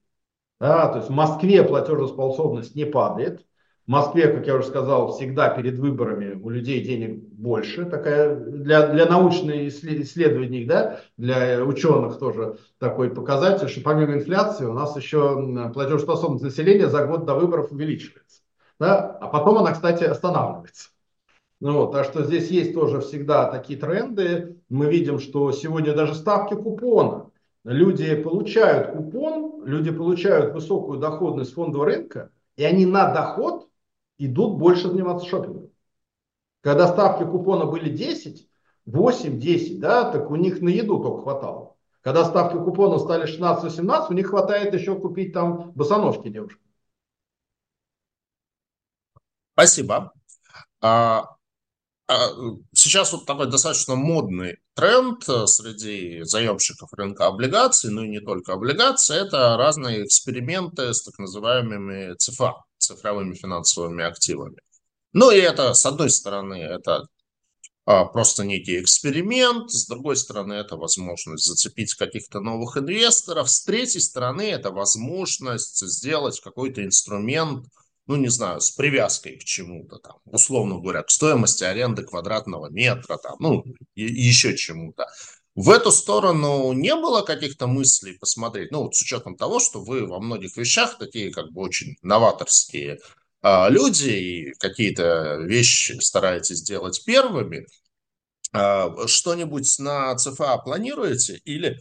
[0.60, 3.46] Да, то есть в Москве платежеспособность не падает.
[3.86, 7.86] В Москве, как я уже сказал, всегда перед выборами у людей денег больше.
[7.86, 14.74] Такая для, для научных исследований, да, для ученых тоже такой показатель, что помимо инфляции у
[14.74, 18.42] нас еще платежеспособность населения за год до выборов увеличивается.
[18.78, 19.18] Да?
[19.20, 20.90] А потом она, кстати, останавливается.
[21.60, 24.56] Ну, вот, так что здесь есть тоже всегда такие тренды.
[24.68, 27.30] Мы видим, что сегодня даже ставки купона
[27.64, 33.68] люди получают купон, люди получают высокую доходность фондового рынка, и они на доход
[34.26, 35.70] идут больше заниматься шопингом.
[36.62, 38.48] Когда ставки купона были 10,
[38.86, 41.76] 8, 10, да, так у них на еду только хватало.
[42.02, 46.62] Когда ставки купона стали 16-18, у них хватает еще купить там босоножки девушкам.
[49.54, 50.12] Спасибо.
[50.80, 51.36] А,
[52.08, 52.14] а,
[52.72, 58.54] сейчас вот такой достаточно модный тренд э, среди заемщиков рынка облигаций, ну и не только
[58.54, 62.64] облигаций, это разные эксперименты с так называемыми ЦФА,
[62.94, 64.58] цифровыми финансовыми активами.
[65.12, 67.06] Ну и это, с одной стороны, это
[67.86, 74.00] а, просто некий эксперимент, с другой стороны, это возможность зацепить каких-то новых инвесторов, с третьей
[74.00, 77.66] стороны, это возможность сделать какой-то инструмент–
[78.10, 83.18] ну, не знаю, с привязкой к чему-то там, условно говоря, к стоимости аренды квадратного метра,
[83.18, 83.62] там, ну,
[83.94, 85.06] и, и еще чему-то.
[85.54, 90.06] В эту сторону не было каких-то мыслей посмотреть, ну, вот с учетом того, что вы
[90.06, 92.98] во многих вещах такие как бы очень новаторские
[93.42, 97.66] а, люди и какие-то вещи стараетесь делать первыми,
[98.52, 101.80] а, что-нибудь на ЦФА планируете или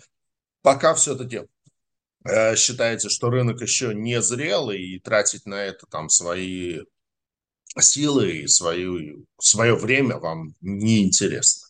[0.62, 1.44] пока все-таки
[2.26, 6.82] Э, считаете, что рынок еще не зрел и тратить на это там свои
[7.80, 11.69] силы и свою, свое время вам неинтересно?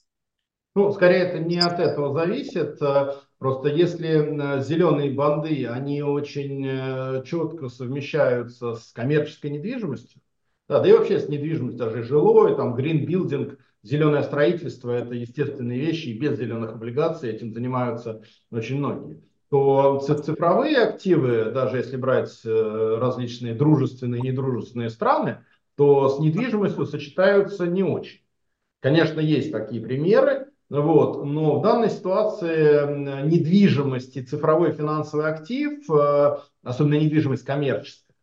[0.76, 2.82] Ну, скорее, это не от этого зависит.
[2.82, 10.22] Э, просто если зеленые банды, они очень э, четко совмещаются с коммерческой недвижимостью,
[10.68, 16.10] да, да и вообще с недвижимостью, даже жилой, там, building, зеленое строительство, это естественные вещи,
[16.10, 18.22] и без зеленых облигаций этим занимаются
[18.52, 25.44] очень многие то цифровые активы, даже если брать э, различные дружественные и недружественные страны,
[25.76, 28.22] то с недвижимостью сочетаются не очень.
[28.80, 36.38] Конечно, есть такие примеры, вот, но в данной ситуации недвижимость и цифровой финансовый актив, э,
[36.64, 38.16] особенно недвижимость коммерческая,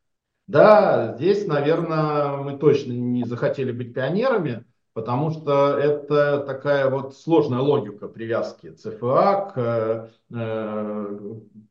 [0.47, 7.59] да, здесь, наверное, мы точно не захотели быть пионерами, потому что это такая вот сложная
[7.59, 11.09] логика привязки ЦФА к э,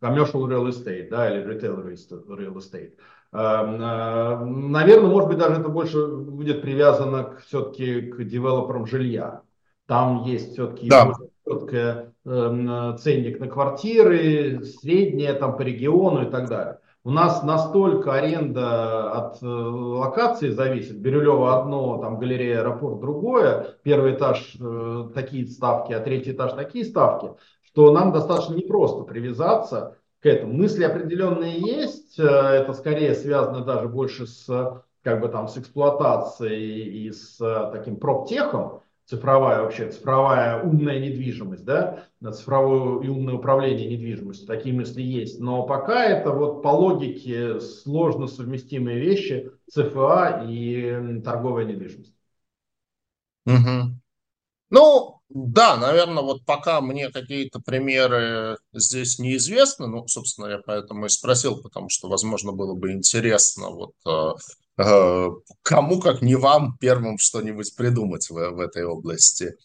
[0.01, 1.85] commercial real estate, да, или retail
[2.27, 2.95] real estate.
[3.31, 9.41] Эм, э, наверное, может быть, даже это больше будет привязано к, все-таки к девелоперам жилья.
[9.87, 11.13] Там есть все-таки да.
[11.47, 16.79] четкая э, ценник на квартиры, средняя там по региону и так далее.
[17.03, 20.97] У нас настолько аренда от э, локации зависит.
[20.97, 23.75] Бирюлево одно, там галерея, аэропорт другое.
[23.83, 27.29] Первый этаж э, такие ставки, а третий этаж такие ставки,
[27.61, 30.53] что нам достаточно непросто привязаться к этому.
[30.53, 32.17] Мысли определенные есть.
[32.17, 37.69] Э, это скорее связано даже больше с как бы там с эксплуатацией и с э,
[37.71, 45.01] таким проптехом цифровая вообще, цифровая умная недвижимость, да, цифровое и умное управление недвижимостью, такие мысли
[45.01, 45.39] есть.
[45.39, 52.15] Но пока это вот по логике сложно совместимые вещи ЦФА и торговая недвижимость.
[53.45, 53.99] Угу.
[54.71, 61.09] Ну, да, наверное, вот пока мне какие-то примеры здесь неизвестны, ну, собственно, я поэтому и
[61.09, 64.33] спросил, потому что, возможно, было бы интересно вот э,
[64.77, 65.29] Э,
[65.63, 69.55] кому, как не вам, первым что-нибудь придумать в, в этой области.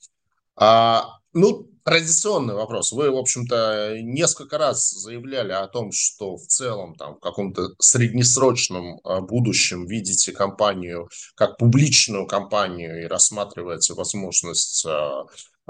[0.56, 2.92] А, ну, традиционный вопрос.
[2.92, 9.00] Вы, в общем-то, несколько раз заявляли о том, что в целом там, в каком-то среднесрочном
[9.02, 15.24] а, будущем видите компанию как публичную компанию и рассматриваете возможность а,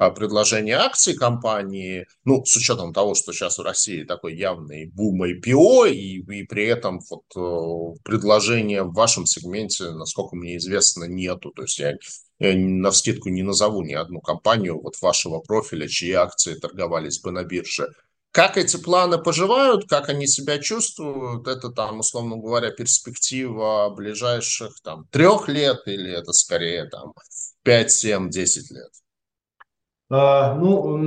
[0.08, 5.90] предложение акций компании, ну, с учетом того, что сейчас в России такой явный бум IPO,
[5.90, 11.50] и, и при этом вот э, предложения в вашем сегменте, насколько мне известно, нету.
[11.50, 11.96] То есть я,
[12.38, 17.30] я на вскидку не назову ни одну компанию вот вашего профиля, чьи акции торговались бы
[17.30, 17.88] на бирже.
[18.32, 25.04] Как эти планы поживают, как они себя чувствуют, это там, условно говоря, перспектива ближайших там
[25.10, 27.12] трех лет или это скорее там
[27.64, 28.90] 5, 7, 10 лет?
[30.12, 30.98] А, ну,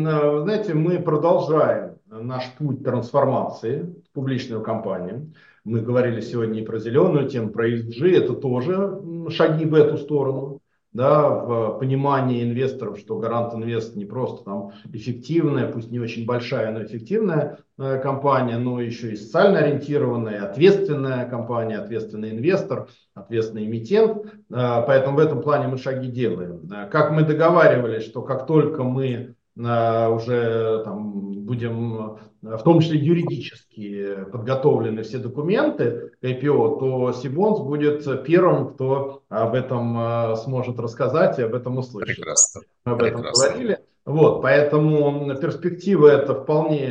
[0.43, 5.33] знаете, мы продолжаем наш путь трансформации в публичную компанию.
[5.65, 10.61] Мы говорили сегодня и про зеленую тему, про ESG, это тоже шаги в эту сторону
[10.93, 16.71] да, в понимании инвесторов, что Гарант Инвест не просто там эффективная, пусть не очень большая,
[16.71, 24.23] но эффективная э, компания, но еще и социально ориентированная, ответственная компания, ответственный инвестор, ответственный эмитент.
[24.51, 26.69] Э, поэтому в этом плане мы шаги делаем.
[26.91, 34.25] Как мы договаривались, что как только мы э, уже там, будем в том числе юридически
[34.31, 41.39] подготовлены все документы к IPO, то Сибонс будет первым, кто об этом э, сможет рассказать
[41.39, 42.17] и об этом услышит.
[42.17, 42.61] Прекрасно.
[42.85, 43.47] Мы об этом Прекрасно.
[43.49, 43.79] говорили.
[44.05, 46.87] Вот, поэтому перспектива это вполне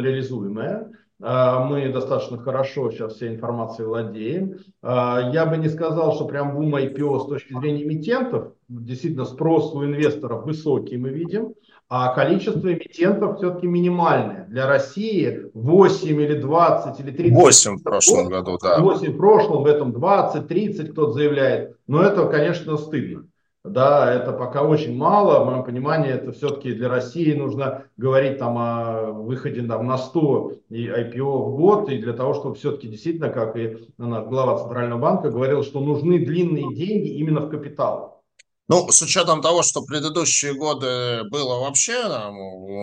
[0.00, 0.90] реализуемая.
[1.22, 4.58] Э, мы достаточно хорошо сейчас всей информацией владеем.
[4.82, 8.52] Э, я бы не сказал, что прям бум IPO с точки зрения эмитентов.
[8.68, 11.54] Действительно, спрос у инвесторов высокий мы видим
[11.96, 14.46] а количество эмитентов все-таки минимальное.
[14.48, 17.32] Для России 8 или 20 или 30.
[17.32, 18.80] 8 в прошлом году, да.
[18.80, 21.76] 8 в прошлом, в этом 20, 30 кто-то заявляет.
[21.86, 23.28] Но это, конечно, стыдно.
[23.62, 28.58] Да, это пока очень мало, в моем понимании, это все-таки для России нужно говорить там
[28.58, 33.28] о выходе там, на 100 и IPO в год, и для того, чтобы все-таки действительно,
[33.28, 38.13] как и глава Центрального банка говорил, что нужны длинные деньги именно в капитал.
[38.66, 42.34] Ну, с учетом того, что предыдущие годы было вообще там,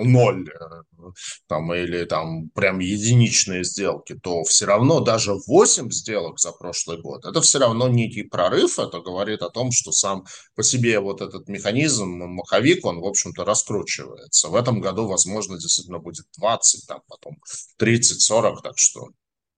[0.03, 1.03] ноль, э,
[1.47, 7.25] там, или там прям единичные сделки, то все равно даже 8 сделок за прошлый год,
[7.25, 10.25] это все равно некий прорыв, это говорит о том, что сам
[10.55, 14.49] по себе вот этот механизм, маховик, он, в общем-то, раскручивается.
[14.49, 17.37] В этом году, возможно, действительно будет 20, там, потом
[17.79, 19.07] 30-40, так что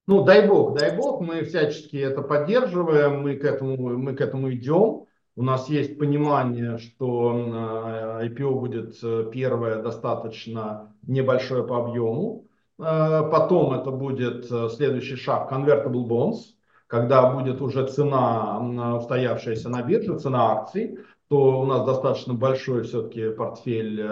[0.05, 4.53] ну, дай бог, дай бог, мы всячески это поддерживаем, мы к этому, мы к этому
[4.53, 5.05] идем.
[5.35, 12.45] У нас есть понимание, что э, IPO будет э, первое достаточно небольшое по объему.
[12.77, 16.53] Э, потом это будет следующий шаг convertible bonds,
[16.85, 20.99] когда будет уже цена, устоявшаяся на бирже, цена акций,
[21.29, 24.05] то у нас достаточно большой все-таки портфель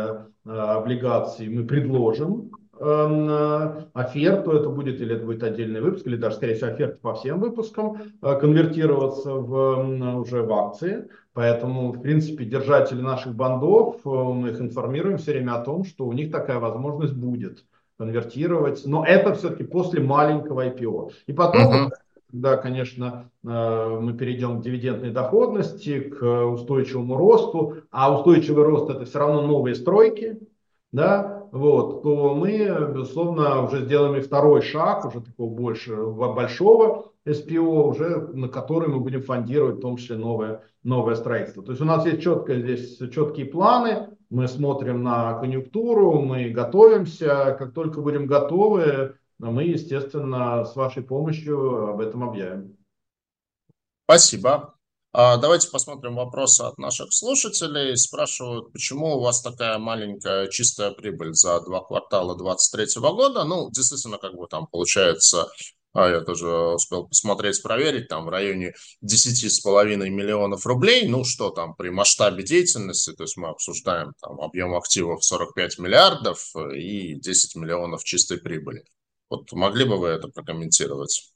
[0.43, 2.50] облигаций мы предложим
[2.83, 7.13] Эм, оферту, это будет или это будет отдельный выпуск, или даже, скорее всего, оферта по
[7.13, 11.07] всем выпускам э, конвертироваться в, уже в акции.
[11.33, 16.07] Поэтому, в принципе, держатели наших бандов, э, мы их информируем все время о том, что
[16.07, 17.65] у них такая возможность будет
[17.99, 18.81] конвертировать.
[18.87, 21.11] Но это все-таки после маленького IPO.
[21.27, 21.89] И потом, uh-huh.
[22.31, 27.75] да, конечно, э, мы перейдем к дивидендной доходности, к устойчивому росту.
[27.91, 30.39] А устойчивый рост это все равно новые стройки,
[30.91, 37.89] да, вот, то мы, безусловно, уже сделаем и второй шаг, уже такого больше, большого SPO,
[37.89, 41.63] уже на который мы будем фондировать в том числе новое, новое строительство.
[41.63, 47.55] То есть у нас есть четкое, здесь четкие планы, мы смотрим на конъюнктуру, мы готовимся,
[47.59, 52.77] как только будем готовы, мы, естественно, с вашей помощью об этом объявим.
[54.05, 54.75] Спасибо.
[55.13, 57.97] А, давайте посмотрим вопросы от наших слушателей.
[57.97, 63.43] Спрашивают, почему у вас такая маленькая чистая прибыль за два квартала 2023 года.
[63.43, 65.49] Ну, действительно, как бы там получается,
[65.93, 68.73] а я тоже успел посмотреть, проверить, там в районе
[69.03, 71.05] 10,5 миллионов рублей.
[71.09, 76.55] Ну, что там при масштабе деятельности, то есть мы обсуждаем там объем активов 45 миллиардов
[76.73, 78.85] и 10 миллионов чистой прибыли.
[79.29, 81.33] Вот могли бы вы это прокомментировать?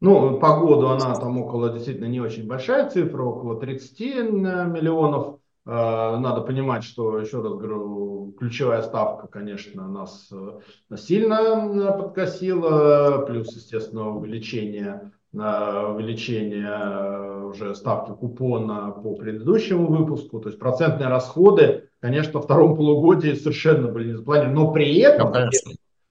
[0.00, 5.40] Ну, по году она там около, действительно, не очень большая цифра, около 30 э, миллионов.
[5.66, 13.54] Э, надо понимать, что, еще раз говорю, ключевая ставка, конечно, нас э, сильно подкосила, плюс,
[13.56, 20.38] естественно, увеличение, увеличение уже ставки купона по предыдущему выпуску.
[20.38, 24.54] То есть процентные расходы, конечно, во втором полугодии совершенно были не запланированы.
[24.54, 25.50] Но при этом ну,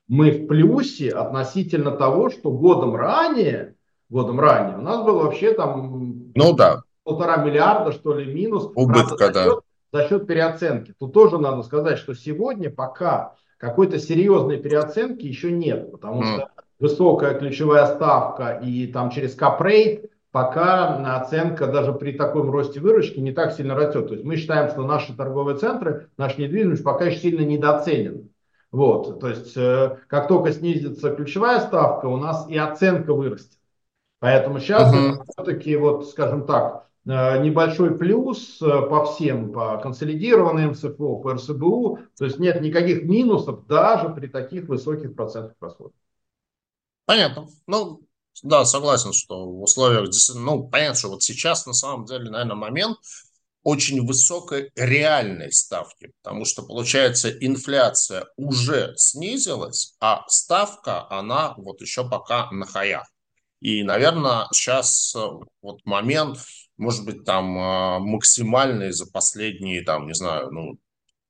[0.07, 3.75] мы в плюсе относительно того, что годом ранее
[4.09, 4.77] годом ранее.
[4.77, 6.83] У нас было вообще там ну, да.
[7.03, 8.69] полтора миллиарда, что ли, минус.
[8.75, 9.59] Убытка, правда, за, счет,
[9.91, 9.99] да.
[9.99, 10.93] за счет переоценки.
[10.99, 16.25] Тут тоже надо сказать, что сегодня пока какой-то серьезной переоценки еще нет, потому mm.
[16.35, 23.19] что высокая ключевая ставка и там через капрейт пока оценка даже при таком росте выручки
[23.19, 24.07] не так сильно растет.
[24.07, 28.23] То есть мы считаем, что наши торговые центры, наша недвижимость пока еще сильно недооценена.
[28.69, 33.56] Вот, то есть э, как только снизится ключевая ставка, у нас и оценка вырастет.
[34.19, 35.23] Поэтому сейчас uh-huh.
[35.29, 41.99] все-таки, вот, скажем так, э, небольшой плюс э, по всем, по консолидированным МСФО, по РСБУ,
[42.17, 45.93] то есть нет никаких минусов даже при таких высоких процентах расходов.
[47.05, 47.47] Понятно.
[47.67, 48.01] Ну,
[48.43, 52.97] да, согласен, что в условиях, ну, понятно, что вот сейчас на самом деле, наверное, момент
[53.63, 62.07] очень высокой реальной ставки, потому что, получается, инфляция уже снизилась, а ставка, она вот еще
[62.07, 63.07] пока на хаях.
[63.59, 65.19] И, наверное, сейчас э,
[65.61, 66.37] вот момент,
[66.77, 70.77] может быть, там э, максимальный за последние, там, не знаю, ну,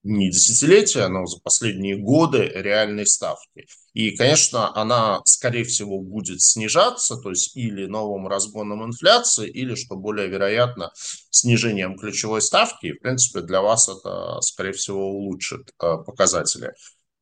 [0.03, 3.67] не десятилетия, но за последние годы реальной ставки.
[3.93, 9.95] И, конечно, она, скорее всего, будет снижаться, то есть или новым разгоном инфляции, или, что
[9.95, 10.91] более вероятно,
[11.29, 12.87] снижением ключевой ставки.
[12.87, 16.71] И, в принципе, для вас это, скорее всего, улучшит э, показатели.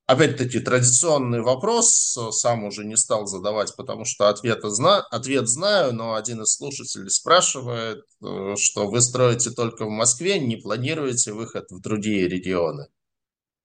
[0.07, 4.99] Опять-таки, традиционный вопрос, сам уже не стал задавать, потому что ответа зна...
[5.09, 10.57] ответ знаю, но один из слушателей спрашивает, э, что вы строите только в Москве, не
[10.57, 12.85] планируете выход в другие регионы?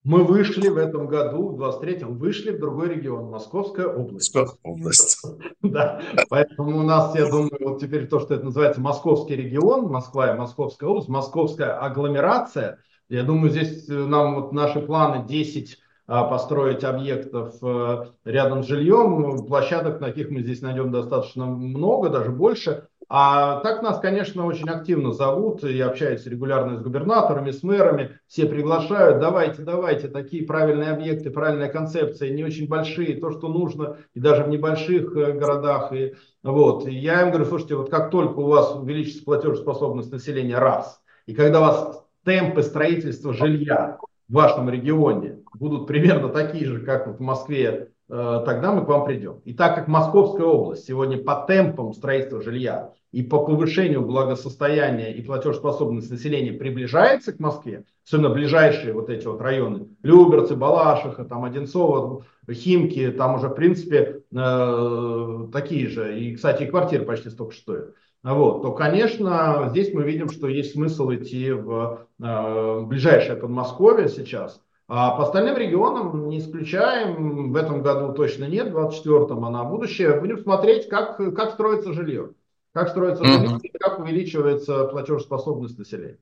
[0.03, 4.35] Мы вышли в этом году, в 23-м, вышли в другой регион, Московская область.
[4.35, 5.19] Московская область.
[5.63, 6.01] Да,
[6.31, 10.39] поэтому у нас, я думаю, вот теперь то, что это называется Московский регион, Москва и
[10.39, 12.79] Московская область, Московская агломерация.
[13.11, 19.47] Я думаю, здесь нам вот наши планы 10 а, построить объектов э, рядом с жильем.
[19.47, 22.89] Площадок таких мы здесь найдем достаточно много, даже больше.
[23.13, 28.19] А так нас, конечно, очень активно зовут и общаются регулярно с губернаторами, с мэрами.
[28.29, 33.97] Все приглашают, давайте, давайте, такие правильные объекты, правильная концепция, не очень большие, то, что нужно,
[34.15, 35.93] и даже в небольших э, городах.
[35.93, 36.15] И,
[36.45, 36.87] вот.
[36.87, 41.35] и я им говорю, слушайте, вот как только у вас увеличится платежеспособность населения, раз, и
[41.35, 47.19] когда у вас темпы строительства жилья в вашем регионе будут примерно такие же, как вот
[47.19, 49.41] в Москве, э, тогда мы к вам придем.
[49.45, 55.23] И так как Московская область сегодня по темпам строительства жилья и по повышению благосостояния и
[55.23, 62.25] платежеспособности населения приближается к Москве, особенно ближайшие вот эти вот районы, Люберцы, Балашиха, там Одинцово,
[62.51, 66.19] Химки, там уже в принципе э, такие же.
[66.19, 70.73] И, кстати, и квартиры почти столько стоят вот, то, конечно, здесь мы видим, что есть
[70.73, 74.61] смысл идти в э, ближайшее Подмосковье сейчас.
[74.93, 79.63] А по остальным регионам не исключаем, в этом году точно нет, в 2024, а на
[79.63, 82.35] будущее будем смотреть, как, как строится жилье.
[82.73, 83.47] Как строится mm-hmm.
[83.47, 86.19] жилье как увеличивается платежеспособность населения.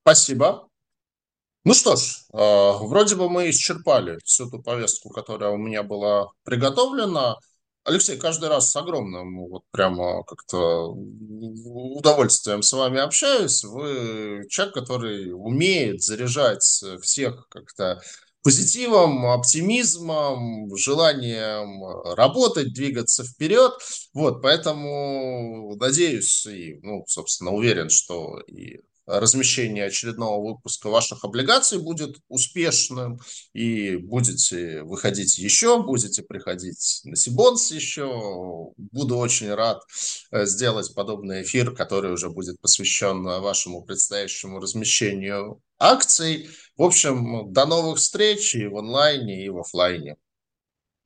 [0.00, 0.68] Спасибо.
[1.64, 2.38] Ну что ж, э,
[2.86, 7.36] вроде бы мы исчерпали всю ту повестку, которая у меня была приготовлена.
[7.84, 13.64] Алексей, каждый раз с огромным, вот прямо как-то удовольствием с вами общаюсь.
[13.64, 16.62] Вы человек, который умеет заряжать
[17.00, 18.00] всех как-то
[18.42, 23.72] позитивом, оптимизмом, желанием работать, двигаться вперед.
[24.12, 32.18] Вот, поэтому надеюсь и, ну, собственно, уверен, что и размещение очередного выпуска ваших облигаций будет
[32.28, 33.20] успешным,
[33.52, 38.72] и будете выходить еще, будете приходить на Сибонс еще.
[38.76, 39.82] Буду очень рад
[40.30, 46.48] э, сделать подобный эфир, который уже будет посвящен вашему предстоящему размещению акций.
[46.76, 50.16] В общем, до новых встреч и в онлайне, и в офлайне.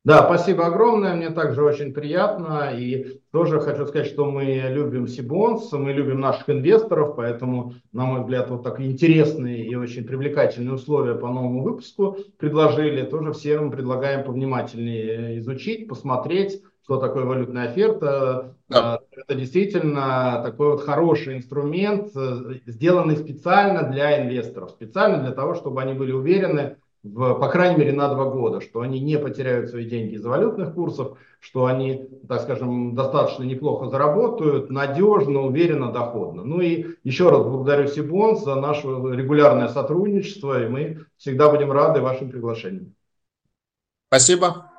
[0.05, 2.73] Да, спасибо огромное, мне также очень приятно.
[2.77, 8.21] И тоже хочу сказать, что мы любим Сибонс, мы любим наших инвесторов, поэтому, на мой
[8.21, 13.03] взгляд, вот так интересные и очень привлекательные условия по новому выпуску предложили.
[13.07, 18.57] Тоже всем предлагаем повнимательнее изучить, посмотреть, что такое валютная оферта.
[18.69, 19.01] Да.
[19.11, 22.09] Это действительно такой вот хороший инструмент,
[22.67, 27.93] сделанный специально для инвесторов, специально для того, чтобы они были уверены, в, по крайней мере,
[27.93, 32.41] на два года, что они не потеряют свои деньги из-за валютных курсов, что они, так
[32.41, 36.43] скажем, достаточно неплохо заработают, надежно, уверенно, доходно.
[36.43, 42.01] Ну и еще раз благодарю Сибон за наше регулярное сотрудничество, и мы всегда будем рады
[42.01, 42.95] вашим приглашениям.
[44.09, 44.71] Спасибо.